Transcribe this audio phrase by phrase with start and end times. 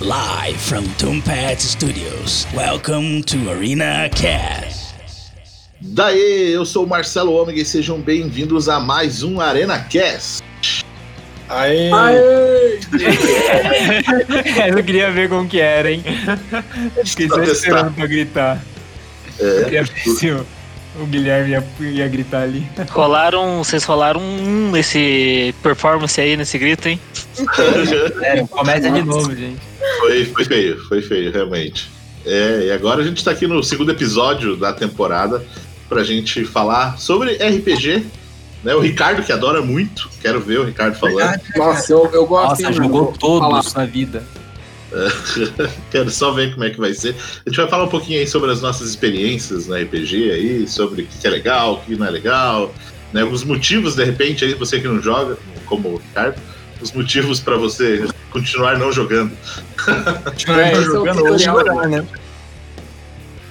[0.00, 2.46] Live from Tombat Studios.
[2.54, 4.94] Welcome to Arena Cast.
[5.80, 10.44] Daí, eu sou o Marcelo Ômega e sejam bem-vindos a mais um Arena Cast.
[11.48, 11.90] Aê!
[11.90, 12.78] Aê!
[14.76, 16.04] eu queria ver como que era, hein?
[17.02, 18.62] Fiquei só esperando pra gritar.
[19.40, 20.46] É, Eu queria ver se o,
[21.00, 22.66] o Guilherme ia, ia gritar ali.
[22.90, 27.00] Rolaram, vocês rolaram um nesse performance aí, nesse grito, hein?
[28.22, 29.60] É, começa de novo, gente.
[30.00, 31.90] foi, foi feio, foi feio, realmente.
[32.24, 35.44] É, e agora a gente tá aqui no segundo episódio da temporada
[35.88, 38.04] pra gente falar sobre RPG.
[38.64, 38.74] Né?
[38.74, 41.40] O Ricardo, que adora muito, quero ver o Ricardo falando.
[41.54, 42.62] Nossa, eu, eu gosto.
[42.62, 43.86] Nossa, jogou todos falar.
[43.86, 44.24] na vida.
[45.90, 47.14] Quero só ver como é que vai ser.
[47.44, 51.02] A gente vai falar um pouquinho aí sobre as nossas experiências na RPG aí, sobre
[51.02, 52.72] o que é legal, o que não é legal,
[53.12, 53.24] né?
[53.24, 55.36] Os motivos, de repente, aí você que não joga,
[55.66, 56.40] como o Ricardo,
[56.80, 59.32] os motivos pra você continuar não jogando.
[60.48, 61.46] É, esse é o jogando hoje
[61.88, 62.06] né?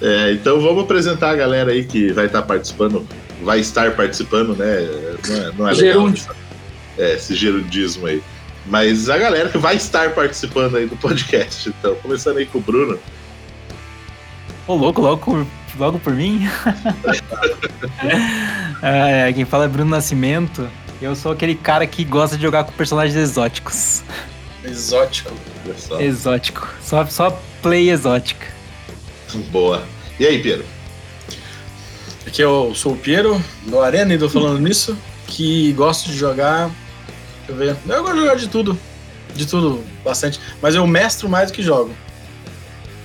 [0.00, 3.06] É, então vamos apresentar a galera aí que vai estar participando,
[3.42, 4.86] vai estar participando, né?
[5.26, 5.74] Não é, não é legal.
[5.74, 6.24] Gerúndio.
[6.98, 8.22] É, esse gerundismo aí.
[8.68, 11.68] Mas a galera que vai estar participando aí do podcast.
[11.68, 12.98] Então, começando aí com o Bruno.
[14.66, 15.46] Ô, louco, logo,
[15.78, 16.48] logo por mim?
[18.82, 20.68] é, quem fala é Bruno Nascimento.
[21.00, 24.02] Eu sou aquele cara que gosta de jogar com personagens exóticos.
[24.64, 25.32] Exótico.
[25.76, 26.00] Só.
[26.00, 26.68] Exótico.
[26.82, 28.46] Só, só play exótica.
[29.50, 29.84] Boa.
[30.18, 30.64] E aí, Pedro?
[32.26, 36.70] Aqui eu sou o Piero, do Arena, e tô falando nisso, que gosto de jogar.
[37.46, 37.76] Deixa eu ver.
[37.86, 38.78] Eu gosto de jogar de tudo.
[39.34, 40.40] De tudo, bastante.
[40.62, 41.94] Mas eu mestro mais do que jogo.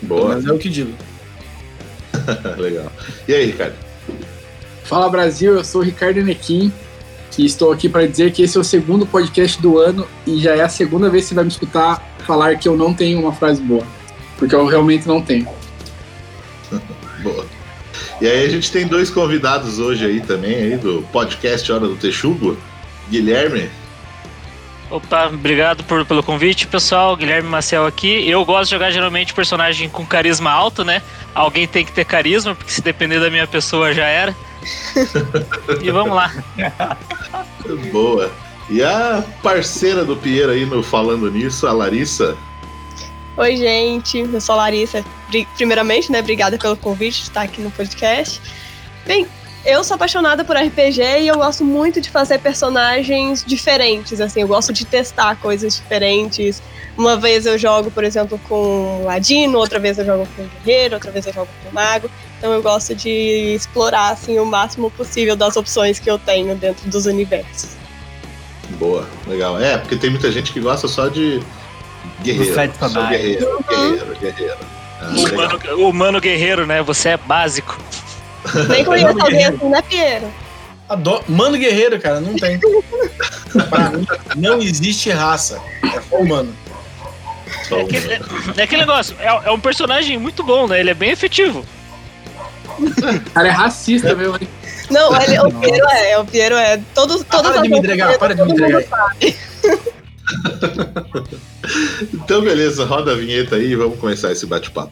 [0.01, 0.35] Boa.
[0.35, 0.93] Mas é o que digo.
[2.57, 2.91] Legal.
[3.27, 3.75] E aí, Ricardo?
[4.83, 6.71] Fala Brasil, eu sou o Ricardo Nequim
[7.37, 10.55] e estou aqui para dizer que esse é o segundo podcast do ano e já
[10.55, 13.33] é a segunda vez que você vai me escutar falar que eu não tenho uma
[13.33, 13.85] frase boa.
[14.37, 15.47] Porque eu realmente não tenho.
[17.21, 17.45] Boa.
[18.19, 21.95] E aí a gente tem dois convidados hoje aí também, aí do podcast Hora do
[21.95, 22.57] Texugo.
[23.09, 23.69] Guilherme.
[24.91, 27.15] Opa, obrigado por, pelo convite, pessoal.
[27.15, 28.27] Guilherme Maciel aqui.
[28.29, 31.01] Eu gosto de jogar geralmente personagem com carisma alto, né?
[31.33, 34.35] Alguém tem que ter carisma, porque se depender da minha pessoa já era.
[35.81, 36.31] e vamos lá.
[37.91, 38.29] Boa.
[38.69, 42.35] E a parceira do Piero aí no Falando Nisso, a Larissa.
[43.37, 44.19] Oi, gente.
[44.19, 45.03] Eu sou a Larissa.
[45.29, 48.41] Pri- Primeiramente, né, obrigada pelo convite de estar aqui no podcast.
[49.05, 49.25] Bem,
[49.65, 54.47] eu sou apaixonada por RPG e eu gosto muito de fazer personagens diferentes, assim, eu
[54.47, 56.61] gosto de testar coisas diferentes.
[56.97, 61.11] Uma vez eu jogo, por exemplo, com Ladino, outra vez eu jogo com Guerreiro, outra
[61.11, 62.09] vez eu jogo com Mago.
[62.37, 63.09] Então eu gosto de
[63.55, 67.69] explorar assim o máximo possível das opções que eu tenho dentro dos universos.
[68.71, 69.59] Boa, legal.
[69.59, 71.41] É, porque tem muita gente que gosta só de
[72.21, 72.73] guerreiro.
[72.79, 74.57] Só guerreiro, guerreiro, guerreiro.
[74.99, 76.81] Ah, humano, o humano guerreiro, né?
[76.83, 77.77] Você é básico.
[78.69, 80.31] Nem conheço alguém assim, né, Piero?
[80.89, 81.23] Adoro.
[81.27, 82.59] Mano guerreiro, cara, não tem.
[83.69, 85.61] pra mim, não existe raça.
[85.83, 86.53] É só humano.
[87.67, 88.13] Só É aquele,
[88.57, 90.79] é aquele negócio, é, é um personagem muito bom, né?
[90.79, 91.65] Ele é bem efetivo.
[92.77, 94.47] O cara é racista mesmo, hein?
[94.89, 96.81] Não, ele, o Piero é, o Piero é.
[96.93, 99.15] Todos, Ah, todas para de me entregar, para de me todo entregar.
[102.13, 104.91] Então, beleza, roda a vinheta aí e vamos começar esse bate-papo.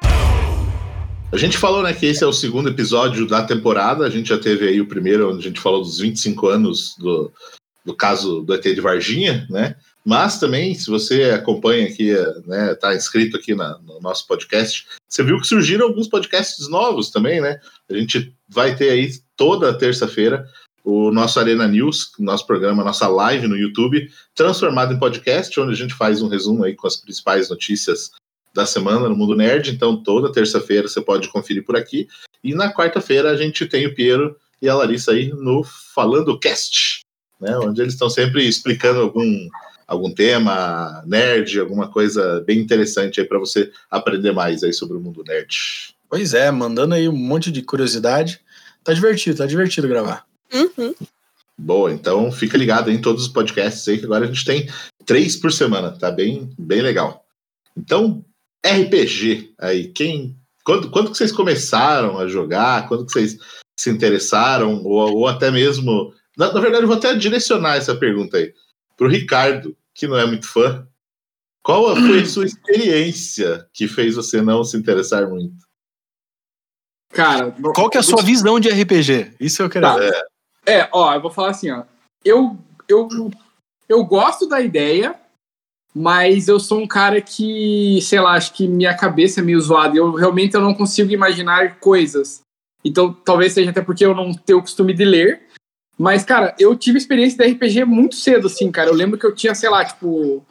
[1.31, 4.05] A gente falou, né, que esse é o segundo episódio da temporada.
[4.05, 7.31] A gente já teve aí o primeiro, onde a gente falou dos 25 anos do,
[7.85, 9.75] do caso do ET de Varginha, né?
[10.03, 12.11] Mas também, se você acompanha aqui,
[12.45, 17.11] né, tá inscrito aqui na- no nosso podcast, você viu que surgiram alguns podcasts novos
[17.11, 17.59] também, né?
[17.89, 20.45] A gente vai ter aí toda terça-feira
[20.83, 25.75] o nosso Arena News, nosso programa, nossa live no YouTube, transformado em podcast, onde a
[25.75, 28.09] gente faz um resumo aí com as principais notícias
[28.53, 29.71] da semana no Mundo Nerd.
[29.71, 32.07] Então, toda terça-feira você pode conferir por aqui.
[32.43, 37.01] E na quarta-feira a gente tem o Piero e a Larissa aí no Falando Cast,
[37.39, 37.57] né?
[37.57, 39.49] Onde eles estão sempre explicando algum
[39.87, 45.01] algum tema nerd, alguma coisa bem interessante aí para você aprender mais aí sobre o
[45.01, 45.93] mundo nerd.
[46.09, 48.39] Pois é, mandando aí um monte de curiosidade.
[48.85, 50.25] Tá divertido, tá divertido gravar.
[50.53, 50.95] Uhum.
[51.57, 54.69] Boa, então fica ligado em todos os podcasts aí, que agora a gente tem
[55.05, 57.25] três por semana, tá bem, bem legal.
[57.75, 58.23] Então,
[58.65, 60.37] RPG aí, quem.
[60.63, 62.87] Quando, quando que vocês começaram a jogar?
[62.87, 63.37] Quando que vocês
[63.79, 64.83] se interessaram?
[64.83, 66.13] Ou, ou até mesmo.
[66.37, 68.53] Na, na verdade, eu vou até direcionar essa pergunta aí
[68.95, 70.87] pro Ricardo, que não é muito fã.
[71.63, 75.55] Qual foi a sua experiência que fez você não se interessar muito?
[77.13, 79.33] Cara, Qual que é a sua visão de RPG?
[79.39, 79.97] Isso eu quero Tá.
[79.97, 80.13] ver.
[80.65, 81.83] É, ó, eu vou falar assim, ó.
[82.23, 83.07] Eu, eu,
[83.89, 85.19] eu gosto da ideia,
[85.93, 89.97] mas eu sou um cara que, sei lá, acho que minha cabeça é meio zoada.
[89.97, 92.41] Eu realmente eu não consigo imaginar coisas.
[92.83, 95.41] Então, talvez seja até porque eu não tenho o costume de ler.
[95.97, 98.89] Mas, cara, eu tive experiência de RPG muito cedo, assim, cara.
[98.89, 100.43] Eu lembro que eu tinha, sei lá, tipo.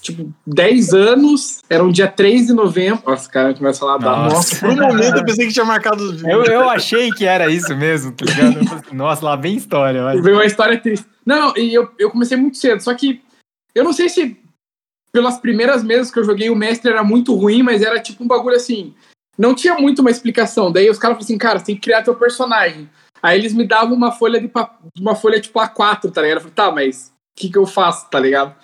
[0.00, 3.02] Tipo, 10 anos, era um dia 3 de novembro.
[3.06, 4.16] Nossa, cara, começa a falar da.
[4.16, 4.34] Nossa.
[4.34, 6.02] Nossa, por um momento eu pensei que tinha marcado.
[6.28, 8.58] Eu, eu achei que era isso mesmo, tá ligado?
[8.74, 10.02] Assim, Nossa, lá vem história.
[10.02, 10.22] Mas...
[10.22, 11.06] Veio uma história triste.
[11.26, 13.22] Não, e eu, eu comecei muito cedo, só que
[13.74, 14.43] eu não sei se
[15.14, 18.26] pelas primeiras mesas que eu joguei o mestre era muito ruim, mas era tipo um
[18.26, 18.92] bagulho assim.
[19.38, 20.72] Não tinha muito uma explicação.
[20.72, 22.90] Daí os caras falaram assim, cara, você tem que criar teu personagem.
[23.22, 24.50] Aí eles me davam uma folha de
[25.00, 26.38] uma folha tipo A4, tá ligado?
[26.38, 28.56] Eu falei, tá, mas o que, que eu faço, tá ligado?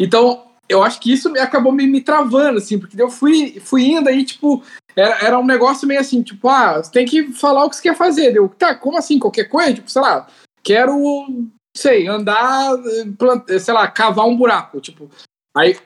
[0.00, 4.08] Então, eu acho que isso acabou me, me travando, assim, porque eu fui, fui indo
[4.08, 4.60] aí, tipo,
[4.96, 7.82] era, era um negócio meio assim, tipo, ah, você tem que falar o que você
[7.82, 8.34] quer fazer.
[8.34, 9.20] Eu, tá, como assim?
[9.20, 9.74] Qualquer coisa?
[9.74, 10.26] Tipo, sei lá,
[10.64, 15.08] quero, sei, andar, eh, plant- sei lá, cavar um buraco, tipo.
[15.56, 15.78] Aí,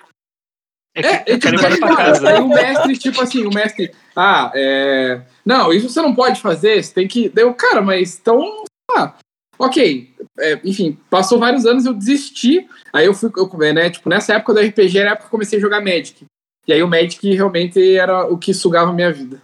[0.97, 2.29] É que é, é tipo, embora pra cara, casa.
[2.29, 5.21] aí o mestre, tipo assim, o mestre, ah, é.
[5.45, 7.29] Não, isso você não pode fazer, você tem que.
[7.29, 8.65] Deu, cara, mas então.
[8.97, 9.13] Ah,
[9.59, 10.11] ok.
[10.39, 12.67] É, enfim, passou vários anos, eu desisti.
[12.93, 15.31] Aí eu fui, eu, né, tipo, nessa época do RPG era a época que eu
[15.39, 16.25] comecei a jogar Magic.
[16.67, 19.41] E aí o Magic realmente era o que sugava a minha vida.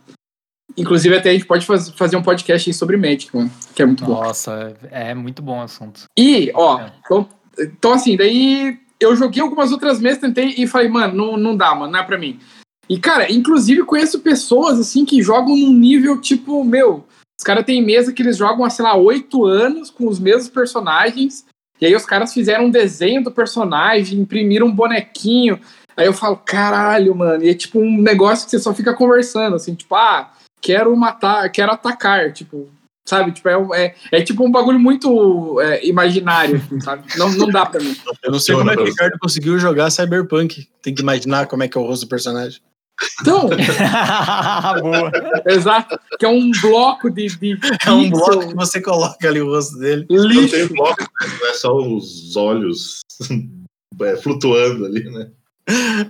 [0.77, 3.87] Inclusive, até a gente pode faz- fazer um podcast aí sobre Magic, mano, que é
[3.87, 4.15] muito bom.
[4.25, 6.05] Nossa, é muito bom o assunto.
[6.19, 6.93] E, ó, É.
[7.05, 7.29] então,
[7.59, 11.75] então assim, daí eu joguei algumas outras mesas, tentei e falei, mano, não, não dá,
[11.75, 12.39] mano, não é pra mim.
[12.89, 17.05] E, cara, inclusive conheço pessoas, assim, que jogam num nível, tipo, meu,
[17.39, 20.49] os caras têm mesa que eles jogam há, sei lá, oito anos com os mesmos
[20.49, 21.45] personagens,
[21.81, 25.59] e aí os caras fizeram um desenho do personagem, imprimiram um bonequinho,
[25.97, 29.57] aí eu falo, caralho, mano, e é tipo um negócio que você só fica conversando,
[29.57, 32.69] assim, tipo, ah, quero matar, quero atacar, tipo,
[33.05, 33.33] sabe?
[33.33, 37.05] Tipo, é, é, é tipo um bagulho muito é, imaginário, assim, sabe?
[37.17, 37.97] Não, não dá pra mim.
[38.23, 40.69] Eu não sei como é que o Ricardo conseguiu jogar Cyberpunk.
[40.83, 42.61] Tem que imaginar como é que é o rosto do personagem.
[43.21, 43.49] Então,
[44.81, 45.11] Boa.
[45.47, 49.47] exato, que é um bloco de, de É um bloco que você coloca ali o
[49.47, 50.07] rosto dele.
[50.09, 50.55] Não lixo.
[50.55, 51.39] tem bloco, né?
[51.41, 53.01] não é só os olhos
[54.03, 55.31] é, flutuando ali, né?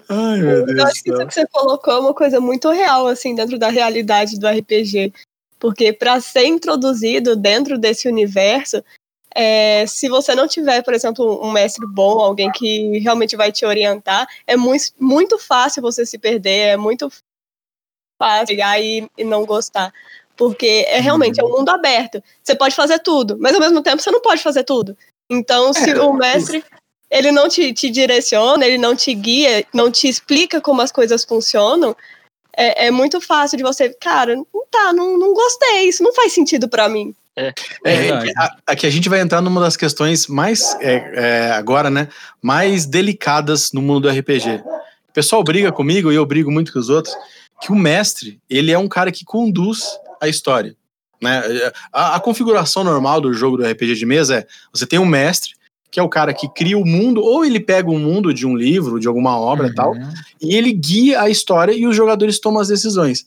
[0.09, 2.71] Ai, meu Eu Deus do acho que isso que você colocou é uma coisa muito
[2.71, 5.13] real, assim, dentro da realidade do RPG.
[5.63, 8.83] Porque para ser introduzido dentro desse universo,
[9.33, 13.65] é, se você não tiver, por exemplo, um mestre bom, alguém que realmente vai te
[13.65, 17.09] orientar, é muito, muito fácil você se perder, é muito
[18.21, 19.95] fácil chegar e, e não gostar.
[20.37, 22.21] Porque é realmente é um mundo aberto.
[22.43, 24.99] Você pode fazer tudo, mas ao mesmo tempo você não pode fazer tudo.
[25.31, 26.65] Então, se o mestre
[27.09, 31.25] ele não te, te direciona, ele não te guia, não te explica como as coisas
[31.25, 31.95] funcionam,
[32.57, 36.33] é, é muito fácil de você, cara, não tá, não, não gostei, isso não faz
[36.33, 37.15] sentido pra mim.
[37.35, 38.33] É, verdade.
[38.37, 42.09] a- aqui a gente vai entrar numa das questões mais, é, é, agora, né,
[42.43, 44.63] mais delicadas no mundo do RPG.
[45.09, 47.15] O pessoal briga comigo, e eu brigo muito com os outros,
[47.61, 50.77] que o mestre, ele é um cara que conduz a história.
[51.23, 51.43] Né?
[51.93, 55.53] A, a configuração normal do jogo do RPG de mesa é, você tem um mestre,
[55.93, 58.57] que é o cara que cria o mundo, ou ele pega o mundo de um
[58.57, 60.13] livro, de alguma obra e tal, Uhum.
[60.41, 63.27] e ele guia a história e os jogadores tomam as decisões.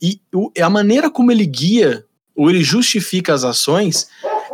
[0.00, 2.04] E o- a maneira como ele guia
[2.36, 4.08] ou ele justifica as ações,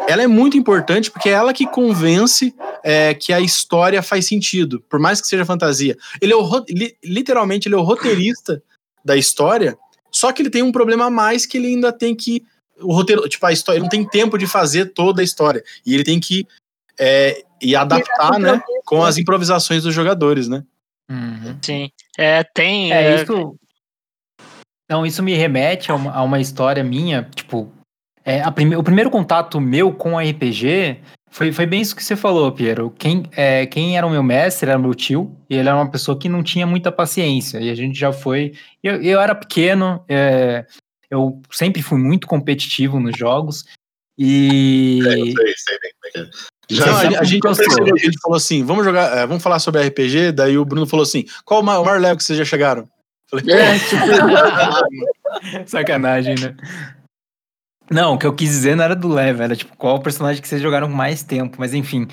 [0.08, 4.82] ela é muito importante porque é ela que convence é, que a história faz sentido,
[4.88, 5.98] por mais que seja fantasia.
[6.18, 8.62] Ele é o, li- literalmente ele é o roteirista
[9.04, 9.76] da história,
[10.10, 12.42] só que ele tem um problema a mais que ele ainda tem que
[12.80, 15.92] o roteiro, tipo a história, ele não tem tempo de fazer toda a história e
[15.94, 16.46] ele tem que
[16.98, 20.64] é, e adaptar, né, com as improvisações dos jogadores, né?
[21.10, 21.58] Uhum.
[21.60, 21.90] Sim.
[22.16, 22.92] É, tem.
[22.92, 23.56] É, é, isso.
[24.84, 27.72] Então, isso me remete a uma, a uma história minha, tipo.
[28.24, 30.98] É, a prime- o primeiro contato meu com RPG
[31.30, 32.90] foi, foi bem isso que você falou, Piero.
[32.98, 36.18] Quem, é, quem era o meu mestre era meu tio, e ele era uma pessoa
[36.18, 38.52] que não tinha muita paciência, e a gente já foi.
[38.82, 40.66] Eu, eu era pequeno, é,
[41.10, 43.64] eu sempre fui muito competitivo nos jogos,
[44.22, 45.00] e.
[45.02, 46.30] É, eu sei, sei bem como é cara.
[46.70, 47.52] Já, a, a gente a
[47.96, 51.24] gente falou assim, vamos jogar, é, vamos falar sobre RPG, daí o Bruno falou assim,
[51.44, 52.88] qual o ma- o maior level que vocês já chegaram?
[53.28, 53.96] Falei, É, tipo,
[55.66, 56.56] Sacanagem, né?
[57.90, 60.40] Não, o que eu quis dizer não era do level, era tipo, qual o personagem
[60.40, 62.06] que vocês jogaram mais tempo, mas enfim.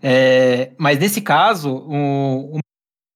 [0.00, 2.60] É, mas nesse caso, o, o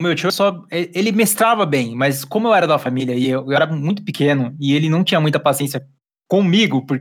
[0.03, 0.65] meu tio só.
[0.71, 4.57] Ele mestrava bem, mas como eu era da família e eu, eu era muito pequeno
[4.59, 5.87] e ele não tinha muita paciência
[6.29, 7.01] comigo, por,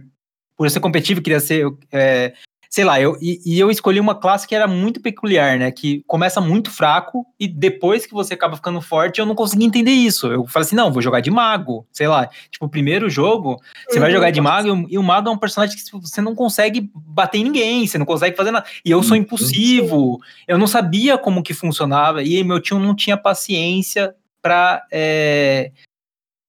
[0.57, 1.67] por eu ser competitivo, queria ser.
[1.91, 2.33] é,
[2.69, 5.71] sei lá, eu, e, e eu escolhi uma classe que era muito peculiar, né?
[5.71, 9.91] Que começa muito fraco e depois que você acaba ficando forte, eu não consegui entender
[9.91, 10.27] isso.
[10.27, 12.27] Eu falei assim, não, vou jogar de mago, sei lá.
[12.51, 14.15] Tipo, o primeiro jogo, você vai Uhum.
[14.15, 16.91] jogar de mago e o- e o mago é um personagem que você não consegue
[16.93, 18.65] bater em ninguém, você não consegue fazer nada.
[18.83, 23.15] E eu sou impulsivo, eu não sabia como que funcionava e meu tio não tinha
[23.15, 25.71] paciência pra é,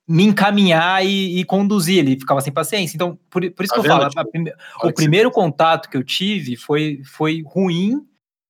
[0.09, 2.97] me encaminhar e, e conduzir, ele ficava sem paciência.
[2.97, 6.03] Então, por, por isso Tá que eu falo, a tipo, o primeiro contato que eu
[6.03, 8.07] tive foi, foi ruim.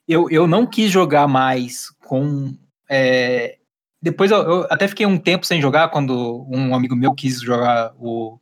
[0.07, 2.55] Eu, eu não quis jogar mais com.
[2.89, 3.59] é,
[4.01, 7.93] depois eu, eu até fiquei um tempo sem jogar quando um amigo meu quis jogar
[7.99, 8.39] o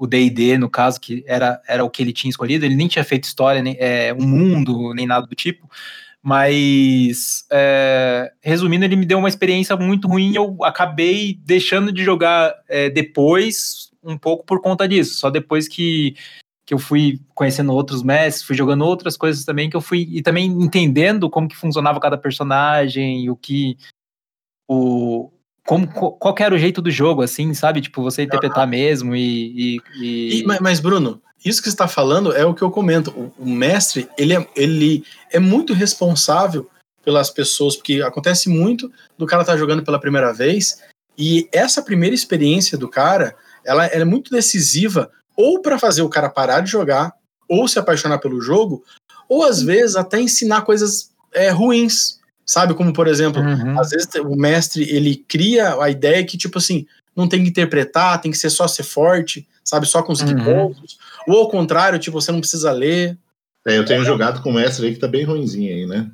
[0.00, 2.64] o D&D, no caso, que era, era o que ele tinha escolhido.
[2.64, 5.68] Ele nem tinha feito história, nem é, um mundo, nem nada do tipo.
[6.22, 12.04] Mas, é, resumindo, ele me deu uma experiência muito ruim e eu acabei deixando de
[12.04, 15.14] jogar é, depois, um pouco por conta disso.
[15.14, 16.14] Só depois que,
[16.66, 20.20] que eu fui conhecendo outros mestres, fui jogando outras coisas também, que eu fui e
[20.22, 23.76] também entendendo como que funcionava cada personagem, o que
[24.68, 25.30] o
[25.66, 27.80] como co- qual que era o jeito do jogo, assim, sabe?
[27.80, 31.88] Tipo, você interpretar mesmo e, e- e- E- ma- mas, Bruno, isso que você está
[31.88, 33.10] falando é o que eu comento.
[33.10, 36.68] O, o mestre, ele é, ele é muito responsável
[37.04, 40.82] pelas pessoas, porque acontece muito do cara estar jogando pela primeira vez,
[41.16, 46.08] e essa primeira experiência do cara, ela, ela é muito decisiva, ou para fazer o
[46.10, 47.12] cara parar de jogar,
[47.48, 48.84] ou se apaixonar pelo jogo,
[49.28, 52.74] ou às vezes até ensinar coisas é, ruins, sabe?
[52.74, 53.78] Como, por exemplo, Uhum.
[53.80, 58.20] às vezes o mestre ele cria a ideia que tipo assim não tem que interpretar,
[58.20, 60.44] tem que ser só ser forte, sabe, só conseguir Uhum.
[60.44, 60.98] pontos.
[61.30, 63.18] Ou ao contrário, tipo você não precisa ler.
[63.66, 66.10] É, eu tenho jogado com um mestre aí que tá bem ruinzinho aí, né?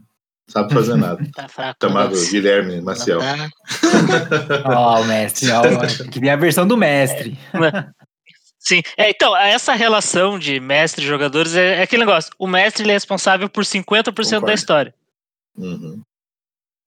[0.49, 1.25] Sabe fazer nada.
[1.35, 1.79] Tá fraco.
[1.83, 2.27] Chamado né?
[2.31, 3.21] Guilherme Maciel.
[3.21, 3.49] Tá.
[4.67, 7.37] Ó, o mestre, ó, ó, queria a versão do mestre.
[8.59, 12.33] Sim, é, então, essa relação de mestre e jogadores é, é aquele negócio.
[12.39, 14.47] O mestre ele é responsável por 50% Concordo.
[14.47, 14.95] da história.
[15.57, 16.03] Uhum.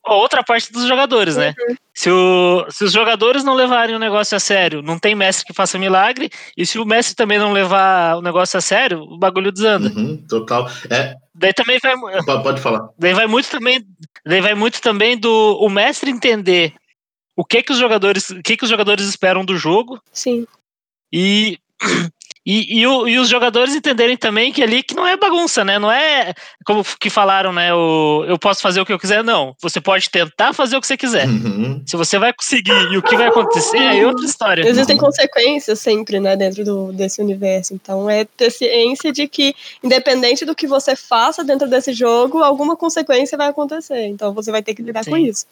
[0.05, 1.53] A outra parte dos jogadores, né?
[1.93, 5.53] Se, o- se os jogadores não levarem o negócio a sério, não tem mestre que
[5.53, 6.29] faça milagre.
[6.57, 9.89] E se o mestre também não levar o negócio a sério, o bagulho desanda.
[9.89, 10.67] Uhum, total.
[10.89, 12.89] É, Daí também vai, po- pode falar.
[12.97, 13.85] daí vai muito também,
[14.25, 16.73] daí vai muito também do o mestre entender
[17.35, 20.45] o que que os jogadores, o que que os jogadores esperam do jogo Sim.
[21.13, 21.57] e
[22.45, 25.77] e, e, o- e os jogadores entenderem também que ali que não é bagunça, né?
[25.77, 26.33] Não é
[26.65, 27.73] como que falaram, né?
[27.73, 29.55] O, eu posso fazer o que eu quiser, não.
[29.61, 31.27] Você pode tentar fazer o que você quiser.
[31.27, 31.83] Uhum.
[31.85, 34.67] Se você vai conseguir e o que vai acontecer é outra história.
[34.67, 37.73] Existem consequências sempre, né, dentro do, desse universo.
[37.73, 39.53] Então é ter ciência de que,
[39.83, 44.07] independente do que você faça dentro desse jogo, alguma consequência vai acontecer.
[44.07, 45.11] Então você vai ter que lidar Sim.
[45.11, 45.45] com isso.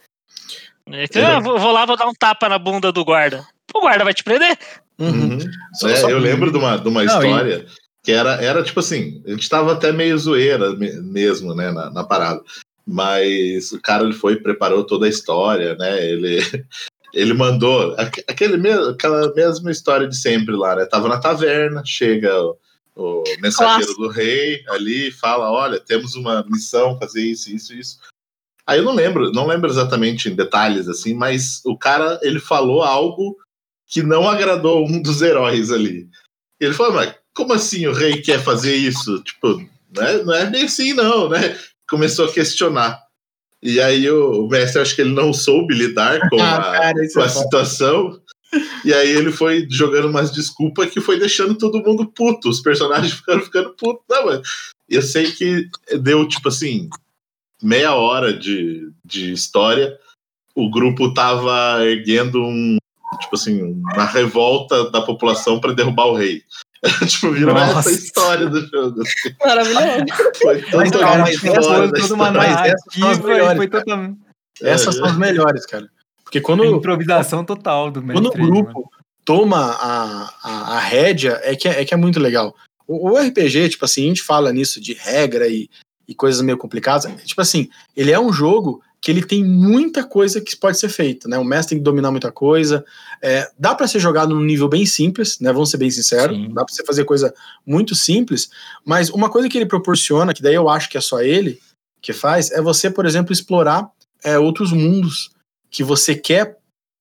[0.89, 3.46] É que, ah, vou vou lá, vou dar um tapa na bunda do guarda.
[3.74, 4.58] O guarda vai te prender?
[5.00, 5.39] Uhum.
[5.75, 7.66] Só- É, só- eu lembro de uma, de uma Não, e- história
[8.04, 11.89] que era, era tipo assim, a gente tava até meio zoeira me- mesmo, né, na,
[11.92, 12.42] na parada.
[12.86, 16.06] Mas o cara ele foi e preparou toda a história, né?
[16.10, 16.38] Ele,
[17.13, 20.86] ele mandou aque- aquele mesmo, aquela mesma história de sempre lá, né?
[20.86, 22.58] Tava na taverna, chega o,
[22.96, 24.01] o mensageiro Clássico.
[24.01, 27.98] do rei ali e fala: olha, temos uma missão, fazer isso, isso, isso.
[28.66, 32.84] Aí eu não lembro, não lembro exatamente em detalhes assim, mas o cara ele falou
[32.84, 33.36] algo
[33.88, 36.08] que não agradou um dos heróis ali.
[36.60, 39.22] Ele falou, mas como assim o rei quer fazer isso?
[39.24, 39.63] Tipo,
[39.96, 41.58] não é, não é bem assim, não, né?
[41.89, 43.00] Começou a questionar.
[43.62, 47.22] E aí o, mestre, acho que ele não soube lidar com Ah, a, cara, com
[47.22, 48.22] é a situação.
[48.84, 52.50] E aí ele foi jogando umas desculpas que foi deixando todo mundo puto.
[52.50, 54.03] Os personagens ficaram ficando putos.
[54.10, 54.41] Não, mas
[54.89, 55.70] eu sei que
[56.01, 56.89] deu, tipo assim,
[57.62, 59.98] meia hora de, de história.
[60.56, 62.77] O grupo tava erguendo um,
[63.19, 66.41] tipo assim, uma revolta da população para derrubar o rei.
[67.07, 67.89] tipo, virou Nossa.
[67.89, 69.03] essa história do jogo.
[69.43, 70.05] Maravilhoso.
[70.39, 74.17] Foi Mas, totalmente cara, mas foi toda uma narrativa totalmente
[74.62, 75.00] Essas É.
[75.00, 75.88] são as melhores, cara.
[76.24, 78.89] Porque quando, improvisação total do quando o grupo
[79.24, 82.55] toma a, a, a rédea, é que é, é que é muito legal.
[82.86, 85.69] O, o RPG, tipo assim, a gente fala nisso de regra e,
[86.07, 87.09] e coisas meio complicadas.
[87.24, 91.27] Tipo assim, ele é um jogo que ele tem muita coisa que pode ser feita,
[91.27, 91.38] né?
[91.38, 92.84] O mestre tem que dominar muita coisa.
[93.22, 95.54] É, dá para ser jogado num nível bem simples, né?
[95.54, 96.36] Vamos ser bem sinceros.
[96.36, 96.54] Sim.
[96.54, 97.34] Dá para você fazer coisa
[97.66, 98.50] muito simples,
[98.86, 101.60] mas uma coisa que ele proporciona, que daí eu acho que é só ele
[102.01, 103.89] que faz, é você, por exemplo, explorar
[104.24, 105.32] é, outros mundos
[105.70, 106.58] que você quer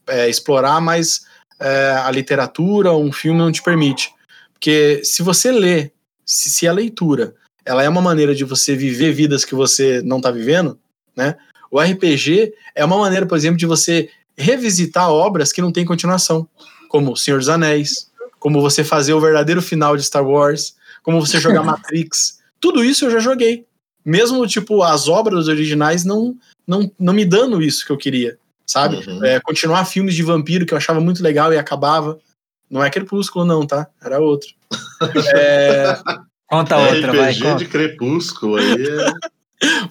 [0.06, 1.26] é, explorar, mas
[1.58, 4.12] é, a literatura, um filme não te permite.
[4.52, 5.90] Porque se você lê,
[6.24, 7.34] se, se a leitura
[7.64, 10.78] ela é uma maneira de você viver vidas que você não está vivendo,
[11.16, 11.36] né?
[11.70, 16.48] O RPG é uma maneira, por exemplo, de você revisitar obras que não têm continuação,
[16.88, 21.20] como O Senhor dos Anéis, como você fazer o verdadeiro final de Star Wars, como
[21.20, 22.38] você jogar Matrix.
[22.60, 23.64] Tudo isso eu já joguei.
[24.04, 28.96] Mesmo, tipo, as obras originais não, não, não me dando isso que eu queria, sabe?
[29.04, 29.24] Uhum.
[29.24, 32.18] É, continuar filmes de vampiro que eu achava muito legal e acabava.
[32.70, 33.88] Não é Crepúsculo, não, tá?
[34.02, 34.48] Era outro.
[35.34, 35.98] É,
[36.48, 37.32] Conta outra, vai.
[37.32, 37.56] RPG Conta.
[37.58, 38.86] de Crepúsculo aí.
[38.86, 39.12] é-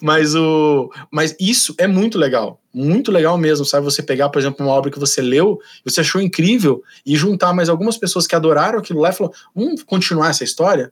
[0.02, 3.86] mas o mas isso é muito legal muito legal mesmo sabe?
[3.86, 7.54] Você pegar por exemplo uma obra que você leu e você achou incrível e juntar
[7.54, 10.92] mais algumas pessoas que adoraram aquilo lá e falou vamos continuar essa história?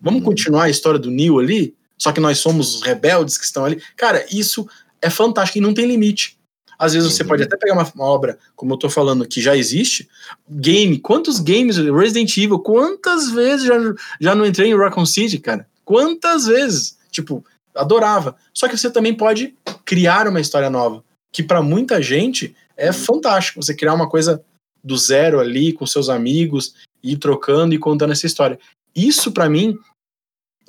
[0.00, 0.26] Vamos Uhum.
[0.26, 1.74] continuar a história do Neil ali?
[1.98, 3.80] Só que nós somos os rebeldes que estão ali?
[3.96, 4.66] Cara isso
[5.02, 6.38] é fantástico e não tem limite.
[6.78, 7.28] Às vezes você Uhum.
[7.28, 10.08] pode até pegar uma, uma obra como eu tô falando que já existe
[10.50, 13.74] game quantos games Resident Evil quantas vezes já,
[14.20, 15.66] já não entrei em Raccoon City cara?
[15.84, 16.96] Quantas vezes?
[17.10, 18.36] Tipo adorava.
[18.52, 19.54] Só que você também pode
[19.84, 23.62] criar uma história nova, que para muita gente é fantástico.
[23.62, 24.44] Você criar uma coisa
[24.82, 28.58] do zero ali com seus amigos, e trocando e contando essa história.
[28.96, 29.78] Isso para mim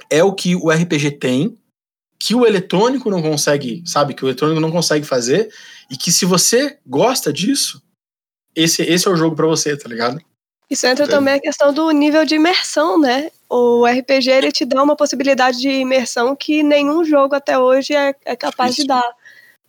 [0.09, 1.57] é o que o RPG tem,
[2.19, 4.13] que o eletrônico não consegue, sabe?
[4.13, 5.49] Que o eletrônico não consegue fazer
[5.89, 7.81] e que se você gosta disso,
[8.53, 10.21] esse, esse é o jogo para você, tá ligado?
[10.69, 13.31] Isso entra também a questão do nível de imersão, né?
[13.49, 18.15] O RPG ele te dá uma possibilidade de imersão que nenhum jogo até hoje é,
[18.25, 18.81] é capaz Isso.
[18.81, 19.15] de dar.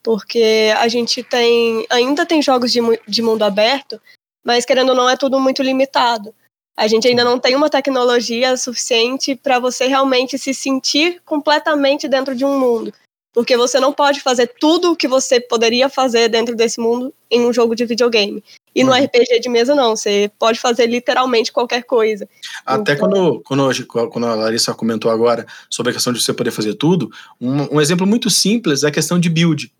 [0.03, 1.87] Porque a gente tem.
[1.91, 4.01] Ainda tem jogos de, de mundo aberto,
[4.45, 6.35] mas querendo ou não, é tudo muito limitado.
[6.77, 12.35] A gente ainda não tem uma tecnologia suficiente para você realmente se sentir completamente dentro
[12.35, 12.93] de um mundo.
[13.37, 17.45] Porque você não pode fazer tudo o que você poderia fazer dentro desse mundo em
[17.47, 18.43] um jogo de videogame.
[18.75, 19.05] E no Uhum.
[19.05, 19.95] RPG de mesa, não.
[19.95, 22.27] Você pode fazer literalmente qualquer coisa.
[22.65, 26.51] Até Então- quando, quando, quando a Larissa comentou agora sobre a questão de você poder
[26.51, 29.71] fazer tudo, um, um exemplo muito simples é a questão de build.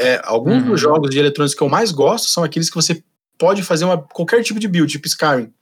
[0.00, 0.70] É, alguns Uhum.
[0.70, 3.04] dos jogos de eletrônicos que eu mais gosto são aqueles que você
[3.36, 5.52] pode fazer uma, qualquer tipo de build, tipo Skyrim.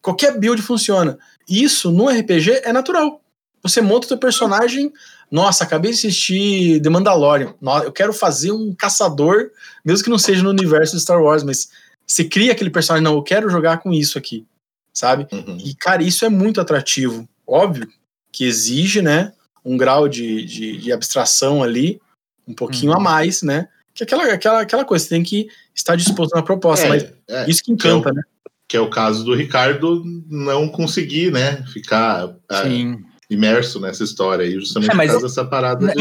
[0.00, 1.18] Qualquer build funciona.
[1.48, 3.20] Isso no RPG é natural.
[3.60, 4.92] Você monta o seu personagem.
[5.30, 7.54] Nossa, acabei de assistir The Mandalorian.
[7.84, 9.50] Eu quero fazer um caçador,
[9.84, 11.68] mesmo que não seja no universo de Star Wars, mas
[12.06, 13.02] você cria aquele personagem.
[13.02, 14.46] Não, eu quero jogar com isso aqui,
[14.92, 15.26] sabe?
[15.32, 15.58] Uhum.
[15.64, 17.28] E, cara, isso é muito atrativo.
[17.46, 17.88] Óbvio
[18.32, 19.32] que exige, né,
[19.64, 22.00] um grau de, de, de abstração ali,
[22.46, 22.98] um pouquinho Uhum.
[22.98, 23.68] a mais, né?
[23.94, 27.12] Que é aquela, aquela, aquela coisa, você tem que estar disposto na proposta, É, mas
[27.28, 28.22] é, isso que encanta, né?
[28.68, 33.04] que é o caso do Ricardo não conseguir, né, ficar é, Sim.
[33.30, 35.86] Imerso nessa história aí, justamente É, mas por causa dessa parada.
[35.92, 36.00] de-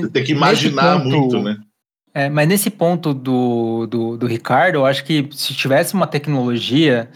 [0.00, 1.56] Você tem que imaginar ponto- muito, né?
[2.16, 7.08] É, mas nesse ponto do, do, do Ricardo, eu acho que se tivesse uma tecnologia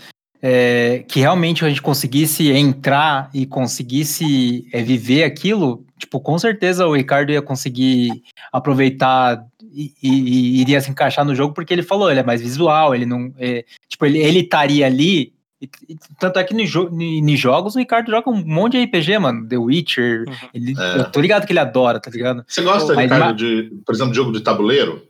[0.42, 6.87] é, que realmente a gente conseguisse entrar e conseguisse é, viver aquilo, tipo, com certeza
[6.87, 8.22] o Ricardo ia conseguir
[8.53, 12.40] aproveitar e, e- e iria se encaixar no jogo, porque ele falou, ele é mais
[12.40, 13.33] visual, ele não.
[13.38, 15.33] é, tipo, ele ele estaria ali.
[15.61, 16.88] E- e tanto é que nos jo
[17.37, 19.47] jogos o Ricardo joga um monte de RPG, mano.
[19.49, 20.25] The Witcher.
[20.29, 20.35] Uhum.
[20.55, 20.99] Ele, É.
[21.01, 22.44] Eu tô ligado que ele adora, tá ligado?
[22.47, 25.03] Você gosta, Mas Ricardo, de, por exemplo, de jogo de tabuleiro?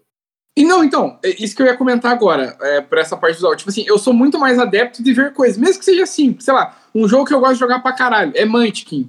[0.57, 3.55] E não, então, é isso que eu ia comentar agora, é, por essa parte visual.
[3.55, 6.45] Tipo assim, eu sou muito mais adepto de ver coisas, mesmo que seja simples.
[6.45, 9.09] Sei lá, um jogo que eu gosto de jogar pra caralho é Munchkin.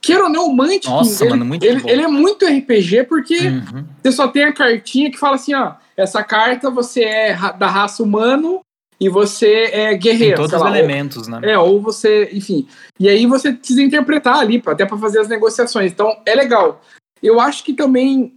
[0.00, 1.88] Queira ou não, o Munchkin, Nossa, ele, mano, muito ele, bom.
[1.88, 3.84] ele é muito RPG porque Uhum.
[4.02, 8.02] você só tem a cartinha que fala assim, ó, essa carta você é da raça
[8.02, 8.60] humano
[9.00, 10.36] e você é Tem guerreiro.
[10.36, 11.40] todos sei os lá, ou- elementos, né?
[11.44, 12.66] é, ou você, enfim.
[12.98, 15.92] E aí você precisa interpretar ali, até para fazer as negociações.
[15.92, 16.82] Então, é legal.
[17.22, 18.34] Eu acho que também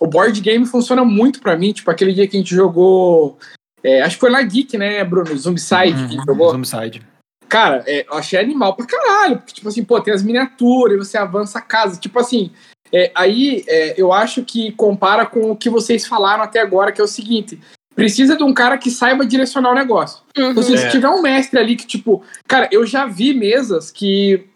[0.00, 1.72] o board game funciona muito pra mim.
[1.72, 3.38] Tipo, aquele dia que a gente jogou.
[3.82, 5.36] é, acho que foi na Geek, né, Bruno?
[5.36, 6.50] Zombicide, que a gente Uhum, jogou.
[6.52, 7.02] Zombicide.
[7.48, 9.38] Cara, é, eu achei animal pra caralho.
[9.38, 11.98] Porque, tipo assim, pô, tem as miniaturas, você avança a casa.
[11.98, 12.50] Tipo assim,
[12.92, 17.00] é, aí é, eu acho que compara com o que vocês falaram até agora, que
[17.00, 17.60] é o seguinte.
[18.00, 20.22] Precisa de um cara que saiba direcionar o negócio.
[20.36, 20.50] Uhum.
[20.50, 20.88] Então, se É.
[20.88, 24.46] tiver um mestre ali que, tipo, cara, eu já vi mesas que.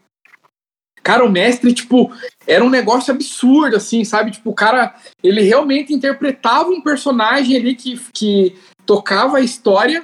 [1.02, 2.10] Cara, o mestre, tipo,
[2.46, 4.30] era um negócio absurdo, assim, sabe?
[4.30, 10.02] Tipo, o cara, ele realmente interpretava um personagem ali que, que tocava a história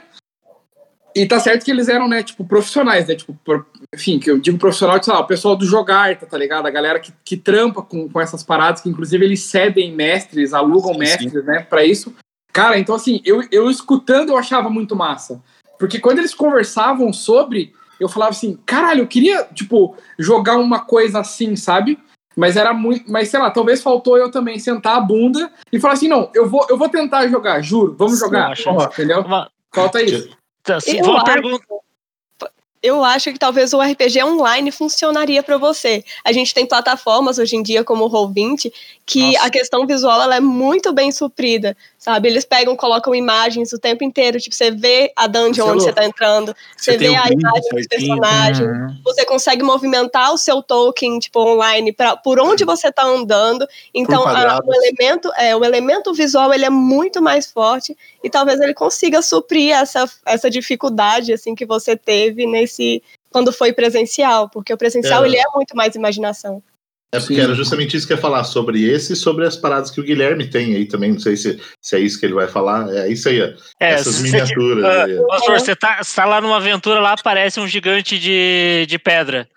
[1.12, 3.16] E tá certo que eles eram, né, tipo, profissionais, né?
[3.16, 3.36] Tipo,
[3.92, 6.66] enfim, que eu digo profissional, sei lá, o pessoal do jogar, tá ligado?
[6.66, 10.92] A galera que, que trampa com, com essas paradas, que inclusive eles cedem mestres, alugam
[10.92, 12.14] Sim, mestres, né, pra isso.
[12.52, 15.40] Cara, então assim, eu, eu escutando eu achava muito massa.
[15.78, 21.20] Porque quando eles conversavam sobre, eu falava assim, caralho, eu queria, tipo, jogar uma coisa
[21.20, 21.98] assim, sabe?
[22.36, 23.10] Mas era muito.
[23.10, 26.48] Mas sei lá, talvez faltou eu também sentar a bunda e falar assim: não, eu
[26.48, 28.46] vou, eu vou tentar jogar, juro, vamos Sim, jogar.
[28.46, 28.92] eu acho.
[28.92, 29.20] Entendeu?
[29.22, 30.30] Uma, Falta isso.
[30.62, 31.64] tá, assim, Eu uma acho- pergunta.
[32.82, 36.02] Eu acho que talvez o RPG online funcionaria para você.
[36.24, 38.72] A gente tem plataformas hoje em dia como o Roll20
[39.04, 39.46] que Nossa.
[39.46, 42.28] a questão visual ela é muito bem suprida, sabe?
[42.28, 45.92] Eles pegam, colocam imagens o tempo inteiro, tipo, você vê a dungeon é onde você
[45.92, 48.96] tá entrando, você, Você vê a imagem dos personagens, Uhum.
[49.04, 53.68] você consegue movimentar o seu token, tipo, online, pra, por onde você tá andando.
[53.94, 58.58] Então, a- o, elemento, é, o elemento visual, ele é muito mais forte e talvez
[58.60, 63.02] ele consiga suprir essa, essa dificuldade, assim, que você teve nesse...
[63.30, 65.28] Quando foi presencial, porque o presencial, É.
[65.28, 66.60] ele é muito mais imaginação.
[67.12, 67.40] É porque Sim.
[67.40, 70.04] era justamente isso que eu ia falar sobre esse e sobre as paradas que o
[70.04, 71.12] Guilherme tem aí também.
[71.12, 72.88] Não sei se, se é isso que ele vai falar.
[72.94, 73.46] É isso aí, ó.
[73.80, 74.84] É, Essas miniaturas.
[74.84, 75.26] ah, aí, ó.
[75.26, 79.48] Pastor, você tá, você tá lá numa aventura, lá aparece um gigante de, de pedra.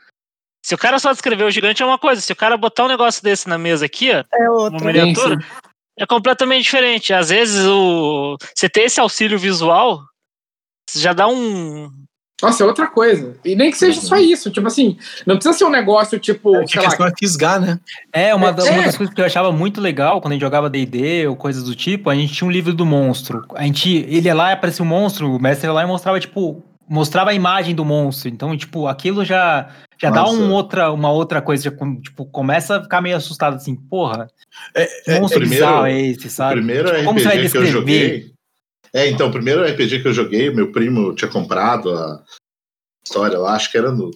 [0.65, 2.87] Se o cara só descrever o gigante é uma coisa, se o cara botar um
[2.87, 4.85] negócio desse na mesa aqui, ó, É uma outra.
[4.85, 5.37] miniatura,
[5.99, 7.13] é completamente diferente.
[7.13, 10.01] Às vezes o você ter esse auxílio visual
[10.95, 11.87] já dá um.
[12.43, 13.36] Nossa, é outra coisa.
[13.45, 14.51] E nem que seja só isso.
[14.51, 17.08] Tipo assim, não precisa ser um negócio, tipo, É que sei a lá.
[17.08, 17.79] é fisgar, né?
[18.12, 18.86] É, uma, da- uma É.
[18.86, 21.73] das coisas que eu achava muito legal quando a gente jogava D&D ou coisas do
[21.73, 23.45] tipo, a gente tinha um livro do monstro.
[23.56, 26.19] A gente, ele ia lá e aparecia um monstro, o mestre ia lá e mostrava,
[26.19, 28.27] tipo, mostrava a imagem do monstro.
[28.29, 32.99] Então, tipo, aquilo já, já dá um outra, uma outra coisa, tipo, começa a ficar
[33.01, 34.27] meio assustado assim, porra,
[34.75, 36.56] É, é, monstro primeiro- bizarro é esse, sabe?
[36.56, 38.32] primeiro Tipo, como você vai RPG que eu descrever?
[38.93, 42.23] É, então, o primeiro RPG que eu joguei, meu primo tinha comprado a
[43.06, 44.12] história lá, acho que era no